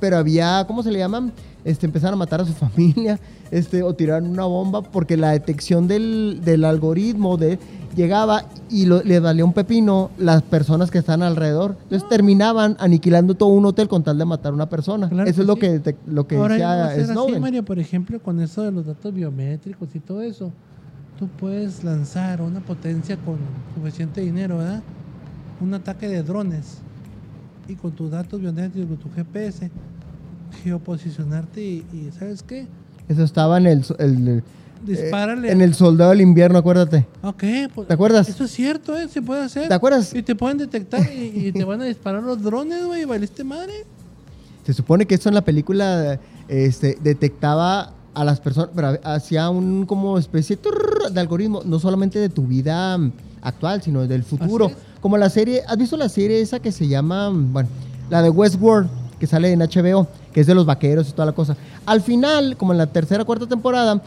pero 0.00 0.16
había, 0.16 0.64
¿cómo 0.66 0.82
se 0.82 0.90
le 0.90 0.98
llaman? 0.98 1.32
Este, 1.64 1.86
empezaron 1.86 2.14
a 2.14 2.16
matar 2.16 2.40
a 2.40 2.44
su 2.44 2.52
familia, 2.66 3.20
este, 3.52 3.82
o 3.84 3.94
tiraron 3.94 4.28
una 4.30 4.44
bomba, 4.44 4.82
porque 4.82 5.16
la 5.16 5.30
detección 5.30 5.86
del, 5.86 6.40
del 6.44 6.64
algoritmo 6.64 7.36
de, 7.36 7.58
llegaba 7.94 8.44
y 8.70 8.86
lo- 8.86 9.02
le 9.02 9.20
valía 9.20 9.44
un 9.44 9.52
pepino 9.52 10.10
las 10.18 10.42
personas 10.42 10.90
que 10.90 10.98
están 10.98 11.22
alrededor. 11.22 11.76
Entonces 11.84 12.08
terminaban 12.08 12.76
aniquilando 12.80 13.34
todo 13.34 13.50
un 13.50 13.66
hotel 13.66 13.86
con 13.86 14.02
tal 14.02 14.16
de 14.18 14.24
matar 14.24 14.50
a 14.52 14.54
una 14.54 14.68
persona. 14.68 15.08
Claro 15.08 15.28
Eso 15.28 15.36
que 15.36 15.40
es 15.42 15.46
lo 15.46 15.54
sí. 15.54 15.60
que, 15.60 15.82
detec- 15.84 15.96
lo 16.06 16.26
que 16.26 16.36
Ahora 16.36 16.54
decía 16.88 17.06
ser 17.06 17.16
así. 17.18 17.38
Mario, 17.38 17.64
por 17.64 17.78
ejemplo, 17.78 18.18
con 18.20 18.40
eso 18.40 18.62
de 18.62 18.72
los 18.72 18.86
datos 18.86 19.12
biométricos 19.14 19.94
y 19.94 20.00
todo 20.00 20.22
eso, 20.22 20.50
tú 21.18 21.28
puedes 21.28 21.84
lanzar 21.84 22.40
una 22.42 22.60
potencia 22.60 23.16
con 23.18 23.36
suficiente 23.76 24.22
dinero, 24.22 24.58
¿verdad? 24.58 24.82
Un 25.60 25.74
ataque 25.74 26.08
de 26.08 26.22
drones 26.24 26.78
y 27.68 27.74
con 27.74 27.92
tus 27.92 28.10
datos 28.10 28.40
biométricos, 28.40 28.88
con 28.88 28.96
tu 28.98 29.08
GPS, 29.14 29.70
geoposicionarte 30.62 31.62
y, 31.62 31.84
y 31.92 32.10
¿sabes 32.18 32.42
qué? 32.42 32.66
Eso 33.08 33.22
estaba 33.24 33.58
en 33.58 33.66
el, 33.66 33.84
el- 33.98 34.42
Dispárale. 34.84 35.48
eh, 35.48 35.52
en 35.52 35.60
el 35.60 35.74
soldado 35.74 36.10
del 36.10 36.20
invierno, 36.22 36.58
acuérdate. 36.58 37.06
Ok, 37.22 37.44
pues, 37.74 37.86
¿Te 37.88 37.94
acuerdas? 37.94 38.28
Eso 38.28 38.44
es 38.44 38.50
cierto, 38.50 38.96
¿eh? 38.98 39.06
Se 39.08 39.22
puede 39.22 39.42
hacer. 39.44 39.68
¿Te 39.68 39.74
acuerdas? 39.74 40.12
Y 40.14 40.22
te 40.22 40.34
pueden 40.34 40.58
detectar 40.58 41.00
y, 41.12 41.46
y 41.48 41.52
te 41.52 41.64
van 41.64 41.80
a 41.82 41.84
disparar 41.84 42.22
los 42.22 42.42
drones, 42.42 42.84
güey, 42.84 43.04
¿valiste 43.04 43.44
madre? 43.44 43.72
Se 44.66 44.72
supone 44.72 45.06
que 45.06 45.14
eso 45.14 45.28
en 45.28 45.36
la 45.36 45.44
película 45.44 46.18
este, 46.48 46.98
detectaba 47.02 47.92
a 48.14 48.24
las 48.24 48.40
personas, 48.40 48.70
pero 48.74 48.98
hacía 49.04 49.48
un 49.50 49.86
como 49.86 50.18
especie 50.18 50.58
de 51.12 51.20
algoritmo, 51.20 51.62
no 51.64 51.78
solamente 51.78 52.18
de 52.18 52.28
tu 52.28 52.46
vida 52.46 52.98
mm, 52.98 53.12
actual, 53.42 53.82
sino 53.82 54.06
del 54.06 54.22
futuro. 54.24 54.70
Como 55.02 55.18
la 55.18 55.28
serie, 55.28 55.62
¿has 55.68 55.76
visto 55.76 55.96
la 55.98 56.08
serie 56.08 56.40
esa 56.40 56.60
que 56.60 56.72
se 56.72 56.88
llama, 56.88 57.28
bueno, 57.30 57.68
la 58.08 58.22
de 58.22 58.30
Westworld, 58.30 58.88
que 59.18 59.26
sale 59.26 59.52
en 59.52 59.58
HBO, 59.60 60.06
que 60.32 60.40
es 60.40 60.46
de 60.46 60.54
los 60.54 60.64
vaqueros 60.64 61.08
y 61.08 61.12
toda 61.12 61.26
la 61.26 61.32
cosa? 61.32 61.56
Al 61.84 62.00
final, 62.00 62.56
como 62.56 62.72
en 62.72 62.78
la 62.78 62.86
tercera 62.86 63.24
cuarta 63.24 63.46
temporada, 63.46 64.00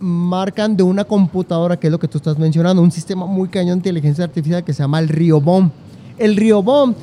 marcan 0.00 0.76
de 0.76 0.82
una 0.82 1.04
computadora, 1.04 1.76
que 1.78 1.86
es 1.86 1.90
lo 1.92 1.98
que 1.98 2.08
tú 2.08 2.18
estás 2.18 2.38
mencionando, 2.38 2.82
un 2.82 2.90
sistema 2.90 3.26
muy 3.26 3.48
cañón 3.48 3.74
de 3.78 3.88
inteligencia 3.90 4.24
artificial 4.24 4.64
que 4.64 4.72
se 4.72 4.82
llama 4.82 4.98
el 4.98 5.08
Riobomb. 5.08 5.70
El 6.18 6.36
Riobomb 6.36 6.94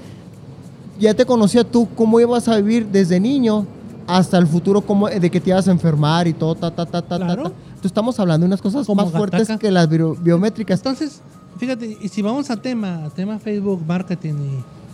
ya 1.00 1.14
te 1.14 1.26
conocía 1.26 1.64
tú 1.64 1.88
cómo 1.96 2.20
ibas 2.20 2.48
a 2.48 2.58
vivir 2.58 2.88
desde 2.88 3.20
niño 3.20 3.66
hasta 4.08 4.38
el 4.38 4.48
futuro, 4.48 4.82
cómo, 4.82 5.08
de 5.10 5.30
que 5.32 5.40
te 5.42 5.50
ibas 5.50 5.68
a 5.68 5.72
enfermar 5.72 6.28
y 6.28 6.34
todo, 6.34 6.56
ta, 6.56 6.70
ta, 6.72 6.86
ta, 6.86 7.02
ta, 7.02 7.18
Claro. 7.18 7.44
ta, 7.44 7.50
ta. 7.50 7.56
Entonces 7.66 7.86
estamos 7.86 8.20
hablando 8.20 8.44
de 8.46 8.48
unas 8.48 8.62
cosas 8.62 8.86
Como 8.86 9.04
más 9.04 9.12
fuertes 9.12 9.50
que 9.60 9.72
las 9.72 9.90
bio- 9.90 10.16
biométricas. 10.16 10.80
Entonces, 10.80 11.22
fíjate, 11.58 11.98
y 12.02 12.08
si 12.10 12.22
vamos 12.22 12.50
a 12.50 12.58
tema, 12.62 13.06
a 13.06 13.10
tema 13.10 13.40
Facebook, 13.40 13.84
marketing 13.86 14.34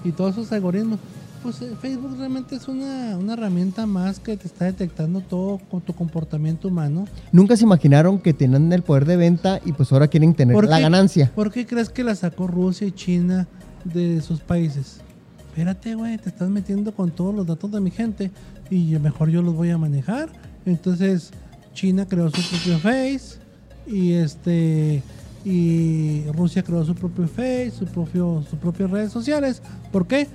y, 0.03 0.09
y 0.09 0.11
todos 0.11 0.33
esos 0.33 0.51
algoritmos, 0.51 0.99
pues 1.41 1.61
eh, 1.61 1.75
Facebook 1.81 2.15
realmente 2.17 2.55
es 2.55 2.67
una, 2.67 3.17
una 3.17 3.33
herramienta 3.33 3.85
más 3.85 4.19
que 4.19 4.37
te 4.37 4.47
está 4.47 4.65
detectando 4.65 5.21
todo 5.21 5.59
con 5.69 5.81
tu 5.81 5.93
comportamiento 5.93 6.67
humano. 6.67 7.07
Nunca 7.31 7.57
se 7.57 7.63
imaginaron 7.63 8.19
que 8.19 8.33
tenían 8.33 8.71
el 8.71 8.83
poder 8.83 9.05
de 9.05 9.17
venta 9.17 9.59
y 9.65 9.71
pues 9.71 9.91
ahora 9.91 10.07
quieren 10.07 10.33
tener 10.33 10.53
¿Por 10.53 10.67
la 10.67 10.77
qué? 10.77 10.83
ganancia. 10.83 11.31
¿Por 11.33 11.51
qué 11.51 11.65
crees 11.65 11.89
que 11.89 12.03
la 12.03 12.15
sacó 12.15 12.47
Rusia 12.47 12.87
y 12.87 12.91
China 12.91 13.47
de 13.83 14.21
sus 14.21 14.39
países? 14.39 15.01
Espérate, 15.49 15.95
güey, 15.95 16.17
te 16.17 16.29
estás 16.29 16.49
metiendo 16.49 16.93
con 16.93 17.11
todos 17.11 17.35
los 17.35 17.45
datos 17.45 17.71
de 17.71 17.81
mi 17.81 17.91
gente 17.91 18.31
y 18.69 18.97
mejor 18.99 19.29
yo 19.29 19.41
los 19.41 19.55
voy 19.55 19.69
a 19.71 19.77
manejar. 19.77 20.29
Entonces, 20.65 21.31
China 21.73 22.05
creó 22.05 22.29
su 22.29 22.41
propio 22.41 22.77
Face 22.79 23.39
y 23.87 24.13
este 24.13 25.01
y 25.43 26.23
Rusia 26.35 26.63
creó 26.63 26.85
su 26.85 26.95
propio 26.95 27.27
Face, 27.27 27.71
su 27.71 27.85
propio 27.85 28.43
sus 28.49 28.59
propias 28.59 28.89
redes 28.91 29.11
sociales. 29.11 29.61
¿Por 29.91 30.07
qué? 30.07 30.27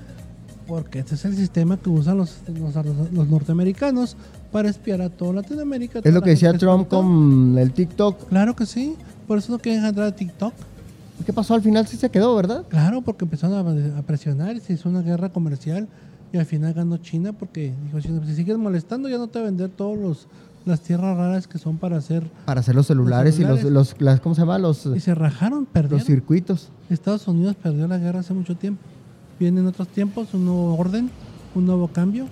Porque 0.67 0.99
este 0.99 1.15
es 1.15 1.25
el 1.25 1.37
sistema 1.37 1.77
que 1.77 1.89
usan 1.91 2.19
los, 2.19 2.37
los, 2.49 2.75
los 3.13 3.29
norteamericanos 3.29 4.17
para 4.51 4.69
espiar 4.69 5.01
a 5.01 5.11
toda 5.11 5.35
Latinoamérica. 5.35 6.01
Es 6.03 6.13
lo 6.13 6.23
que 6.23 6.31
decía 6.31 6.53
Trump 6.55 6.89
con 6.89 7.57
el 7.59 7.73
TikTok. 7.73 8.29
Claro 8.29 8.57
que 8.57 8.67
sí. 8.67 8.97
Por 9.29 9.39
eso 9.39 9.53
no 9.53 9.59
quieren 9.59 9.85
entrar 9.85 10.09
a 10.09 10.17
TikTok. 10.17 10.55
¿Qué 11.25 11.33
pasó? 11.33 11.55
Al 11.55 11.63
final 11.63 11.87
sí 11.87 11.97
se 11.97 12.11
quedó, 12.11 12.35
¿verdad? 12.35 12.65
Claro, 12.69 13.01
porque 13.03 13.25
empezaron 13.25 13.67
a, 13.95 13.99
a 13.99 14.03
presionar 14.03 14.57
y 14.57 14.61
se 14.61 14.75
hizo 14.75 14.89
una 14.89 15.03
guerra 15.03 15.29
comercial 15.29 15.89
y 16.33 16.39
al 16.39 16.47
final 16.47 16.75
ganó 16.75 16.99
China 16.99 17.33
porque 17.33 17.73
dijo 17.85 18.01
China, 18.01 18.21
si 18.27 18.35
sigues 18.35 18.57
molestando 18.57 19.09
ya 19.09 19.19
no 19.19 19.29
te 19.29 19.39
voy 19.39 19.49
a 19.49 19.51
vender 19.51 19.71
todos 19.71 19.97
los 19.97 20.27
las 20.67 20.81
tierras 20.81 21.17
raras 21.17 21.47
que 21.47 21.59
son 21.59 21.79
para 21.79 21.97
hacer 21.97 22.29
Para 22.45 22.61
hacer 22.61 22.75
los 22.75 22.87
celulares, 22.87 23.37
celulares. 23.37 23.65
y 23.65 23.71
los, 23.71 23.73
los 23.93 24.01
las, 24.01 24.21
¿cómo 24.21 24.35
se 24.35 24.43
llama? 24.43 24.59
Los, 24.59 24.85
y 24.87 25.01
se 25.01 25.15
rajaron, 25.15 25.61
los 25.61 25.69
perdieron. 25.69 26.05
circuitos. 26.07 26.69
Estados 26.91 27.27
Unidos 27.29 27.57
perdió 27.63 27.87
la 27.89 27.99
guerra 27.99 28.21
hace 28.21 28.35
mucho 28.35 28.57
tiempo. 28.57 28.83
Vienen 29.39 29.67
otros 29.67 29.89
tiempos, 29.89 30.35
un 30.35 30.45
nuevo 30.45 30.77
orden, 30.77 31.11
un 31.55 31.67
nuevo 31.67 31.89
cambio 31.89 32.27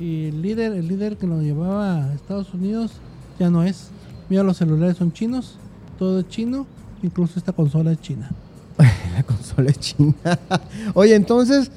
y 0.00 0.26
el 0.26 0.42
líder, 0.42 0.72
el 0.72 0.88
líder 0.88 1.16
que 1.16 1.26
lo 1.26 1.40
llevaba 1.40 2.04
a 2.06 2.14
Estados 2.14 2.52
Unidos 2.54 2.92
ya 3.38 3.50
no 3.50 3.62
es. 3.62 3.88
Mira, 4.28 4.42
los 4.42 4.56
celulares 4.56 4.96
son 4.96 5.12
chinos, 5.12 5.56
todo 5.98 6.20
es 6.20 6.28
chino, 6.28 6.66
incluso 7.02 7.38
esta 7.38 7.52
consola 7.52 7.92
es 7.92 8.00
china. 8.00 8.30
La 9.14 9.22
consola 9.22 9.70
es 9.70 9.78
china. 9.78 10.14
Oye, 10.94 11.14
entonces, 11.14 11.70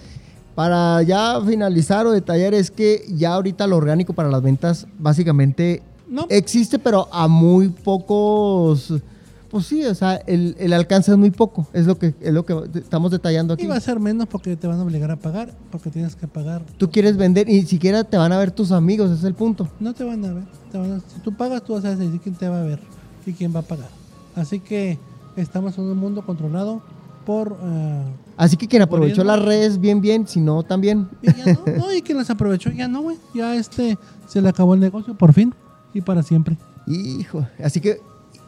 para 0.58 1.04
ya 1.04 1.40
finalizar 1.46 2.08
o 2.08 2.12
detallar, 2.12 2.56
es 2.56 2.72
que 2.72 3.06
ya 3.16 3.36
ahorita 3.36 3.68
lo 3.68 3.78
orgánico 3.78 4.14
para 4.14 4.28
las 4.28 4.42
ventas 4.42 4.88
básicamente 4.98 5.84
No, 6.10 6.26
existe, 6.30 6.80
pero 6.80 7.08
a 7.12 7.28
muy 7.28 7.70
pocos. 7.70 8.92
Pues 9.52 9.68
sí, 9.68 9.86
o 9.86 9.94
sea, 9.94 10.16
el, 10.26 10.56
el 10.58 10.74
alcance 10.74 11.12
es 11.12 11.18
muy 11.18 11.30
poco. 11.30 11.68
Es 11.74 11.86
lo 11.86 12.00
que 12.00 12.16
es 12.20 12.34
lo 12.34 12.44
que 12.44 12.56
estamos 12.74 13.12
detallando 13.12 13.54
y 13.54 13.56
aquí. 13.56 13.68
va 13.68 13.76
a 13.76 13.80
ser 13.80 14.00
menos 14.00 14.28
porque 14.28 14.56
te 14.56 14.66
van 14.66 14.80
a 14.80 14.84
obligar 14.84 15.12
a 15.12 15.16
pagar, 15.18 15.54
porque 15.70 15.92
tienes 15.92 16.16
que 16.16 16.28
pagar. 16.28 16.64
Tú 16.80 16.90
quieres 16.90 17.18
vender 17.18 17.48
y 17.48 17.62
ni 17.62 17.66
siquiera 17.68 18.04
te 18.04 18.18
van 18.18 18.32
a 18.32 18.40
ver 18.40 18.50
tus 18.50 18.72
amigos, 18.72 19.12
ese 19.12 19.20
es 19.20 19.26
el 19.26 19.36
punto. 19.36 19.68
No 19.80 19.94
te 19.94 20.04
van 20.06 20.26
a 20.26 20.34
ver. 20.34 20.44
te 20.72 20.80
van 20.80 20.92
a- 20.94 21.00
si 21.02 21.20
tú 21.24 21.38
pagas, 21.38 21.64
tú 21.64 21.74
vas 21.74 21.86
a 21.86 21.96
decir 21.96 22.20
quién 22.20 22.34
te 22.34 22.50
va 22.50 22.62
a 22.62 22.64
ver 22.64 22.80
y 23.28 23.34
quién 23.34 23.56
va 23.56 23.60
a 23.60 23.64
pagar. 23.64 23.90
Así 24.36 24.60
que 24.60 24.98
estamos 25.36 25.78
en 25.78 25.84
un 25.84 25.98
mundo 26.00 26.26
controlado 26.26 26.82
por... 27.28 27.60
eh, 27.64 28.02
Así 28.38 28.56
que 28.56 28.68
quien 28.68 28.84
aprovechó 28.84 29.24
las 29.24 29.42
redes 29.42 29.80
bien, 29.82 30.00
bien, 30.00 30.28
si 30.28 30.40
no, 30.40 30.62
también. 30.64 31.08
y 31.22 31.28
ya 31.28 31.54
no, 31.54 31.78
no, 31.78 31.94
y 31.94 32.02
quien 32.04 32.18
las 32.20 32.30
aprovechó, 32.30 32.70
ya 32.72 32.88
no, 32.88 33.02
güey. 33.02 33.18
Ya 33.34 33.56
este 33.56 33.98
se 34.28 34.42
le 34.42 34.50
acabó 34.50 34.76
el 34.76 34.80
negocio 34.80 35.16
por 35.16 35.34
fin 35.34 35.54
y 35.94 36.02
para 36.02 36.22
siempre. 36.24 36.56
Hijo, 36.86 37.46
así 37.64 37.82
que, 37.82 38.00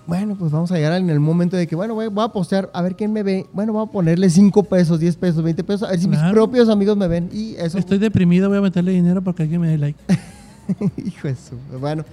bueno, 0.06 0.36
pues 0.38 0.52
vamos 0.52 0.72
a 0.72 0.76
llegar 0.76 0.94
en 0.94 1.10
el 1.10 1.20
momento 1.20 1.58
de 1.58 1.66
que, 1.68 1.76
bueno, 1.76 1.94
voy, 1.96 2.08
voy 2.08 2.24
a 2.24 2.28
postear, 2.30 2.70
a 2.74 2.82
ver 2.84 2.96
quién 2.96 3.12
me 3.12 3.24
ve. 3.24 3.48
Bueno, 3.52 3.74
voy 3.74 3.84
a 3.84 3.92
ponerle 3.92 4.30
5 4.30 4.64
pesos, 4.64 5.00
10 5.00 5.16
pesos, 5.18 5.44
20 5.44 5.64
pesos, 5.64 5.88
a 5.88 5.92
ver 5.92 6.00
si 6.00 6.08
mis 6.08 6.20
propios 6.32 6.70
amigos 6.70 6.96
me 6.96 7.08
ven. 7.08 7.30
Y 7.34 7.56
eso, 7.56 7.78
Estoy 7.80 7.98
deprimido, 7.98 8.48
voy 8.48 8.60
a 8.60 8.62
meterle 8.62 8.92
dinero 8.92 9.22
porque 9.24 9.44
alguien 9.44 9.60
me 9.62 9.68
dé 9.70 9.78
like. 9.80 10.00
hijo 11.04 11.28
de 11.28 11.36
su- 11.36 11.80
Bueno, 11.80 12.06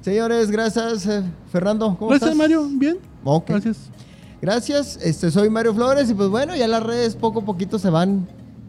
señores, 0.00 0.50
gracias. 0.50 1.06
eh, 1.06 1.22
Fernando, 1.52 1.96
¿cómo 1.98 2.10
Gracias, 2.10 2.32
estás? 2.32 2.36
Mario. 2.36 2.68
Bien. 2.72 2.98
Ok. 3.24 3.48
Gracias. 3.50 3.90
Gracias, 4.42 4.98
este, 5.02 5.30
soy 5.30 5.50
Mario 5.50 5.74
Flores 5.74 6.10
y 6.10 6.14
pues 6.14 6.28
bueno, 6.28 6.56
ya 6.56 6.66
las 6.66 6.82
redes 6.82 7.14
poco 7.14 7.40
a 7.40 7.44
poquito 7.44 7.78
se 7.78 7.90
van 7.90 8.26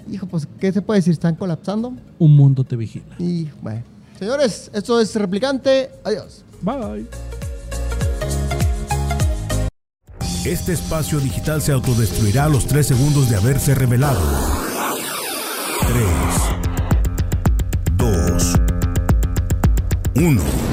Hijo, 0.10 0.27
pues, 0.27 0.47
¿qué 0.60 0.71
se 0.71 0.81
puede 0.81 0.99
decir? 0.99 1.13
¿Están 1.13 1.36
colapsando? 1.36 1.93
Un 2.19 2.36
mundo 2.36 2.63
te 2.63 2.75
vigila. 2.75 3.15
Y 3.19 3.49
bueno. 3.62 3.84
Señores, 4.17 4.69
esto 4.73 4.99
es 4.99 5.15
Replicante. 5.15 5.89
Adiós. 6.03 6.43
Bye. 6.62 7.07
Este 10.45 10.73
espacio 10.73 11.19
digital 11.19 11.62
se 11.62 11.71
autodestruirá 11.71 12.45
a 12.45 12.49
los 12.49 12.65
3 12.65 12.88
segundos 12.88 13.29
de 13.29 13.36
haberse 13.38 13.75
revelado. 13.75 14.21
3, 15.88 16.05
2, 17.97 18.55
1. 20.15 20.70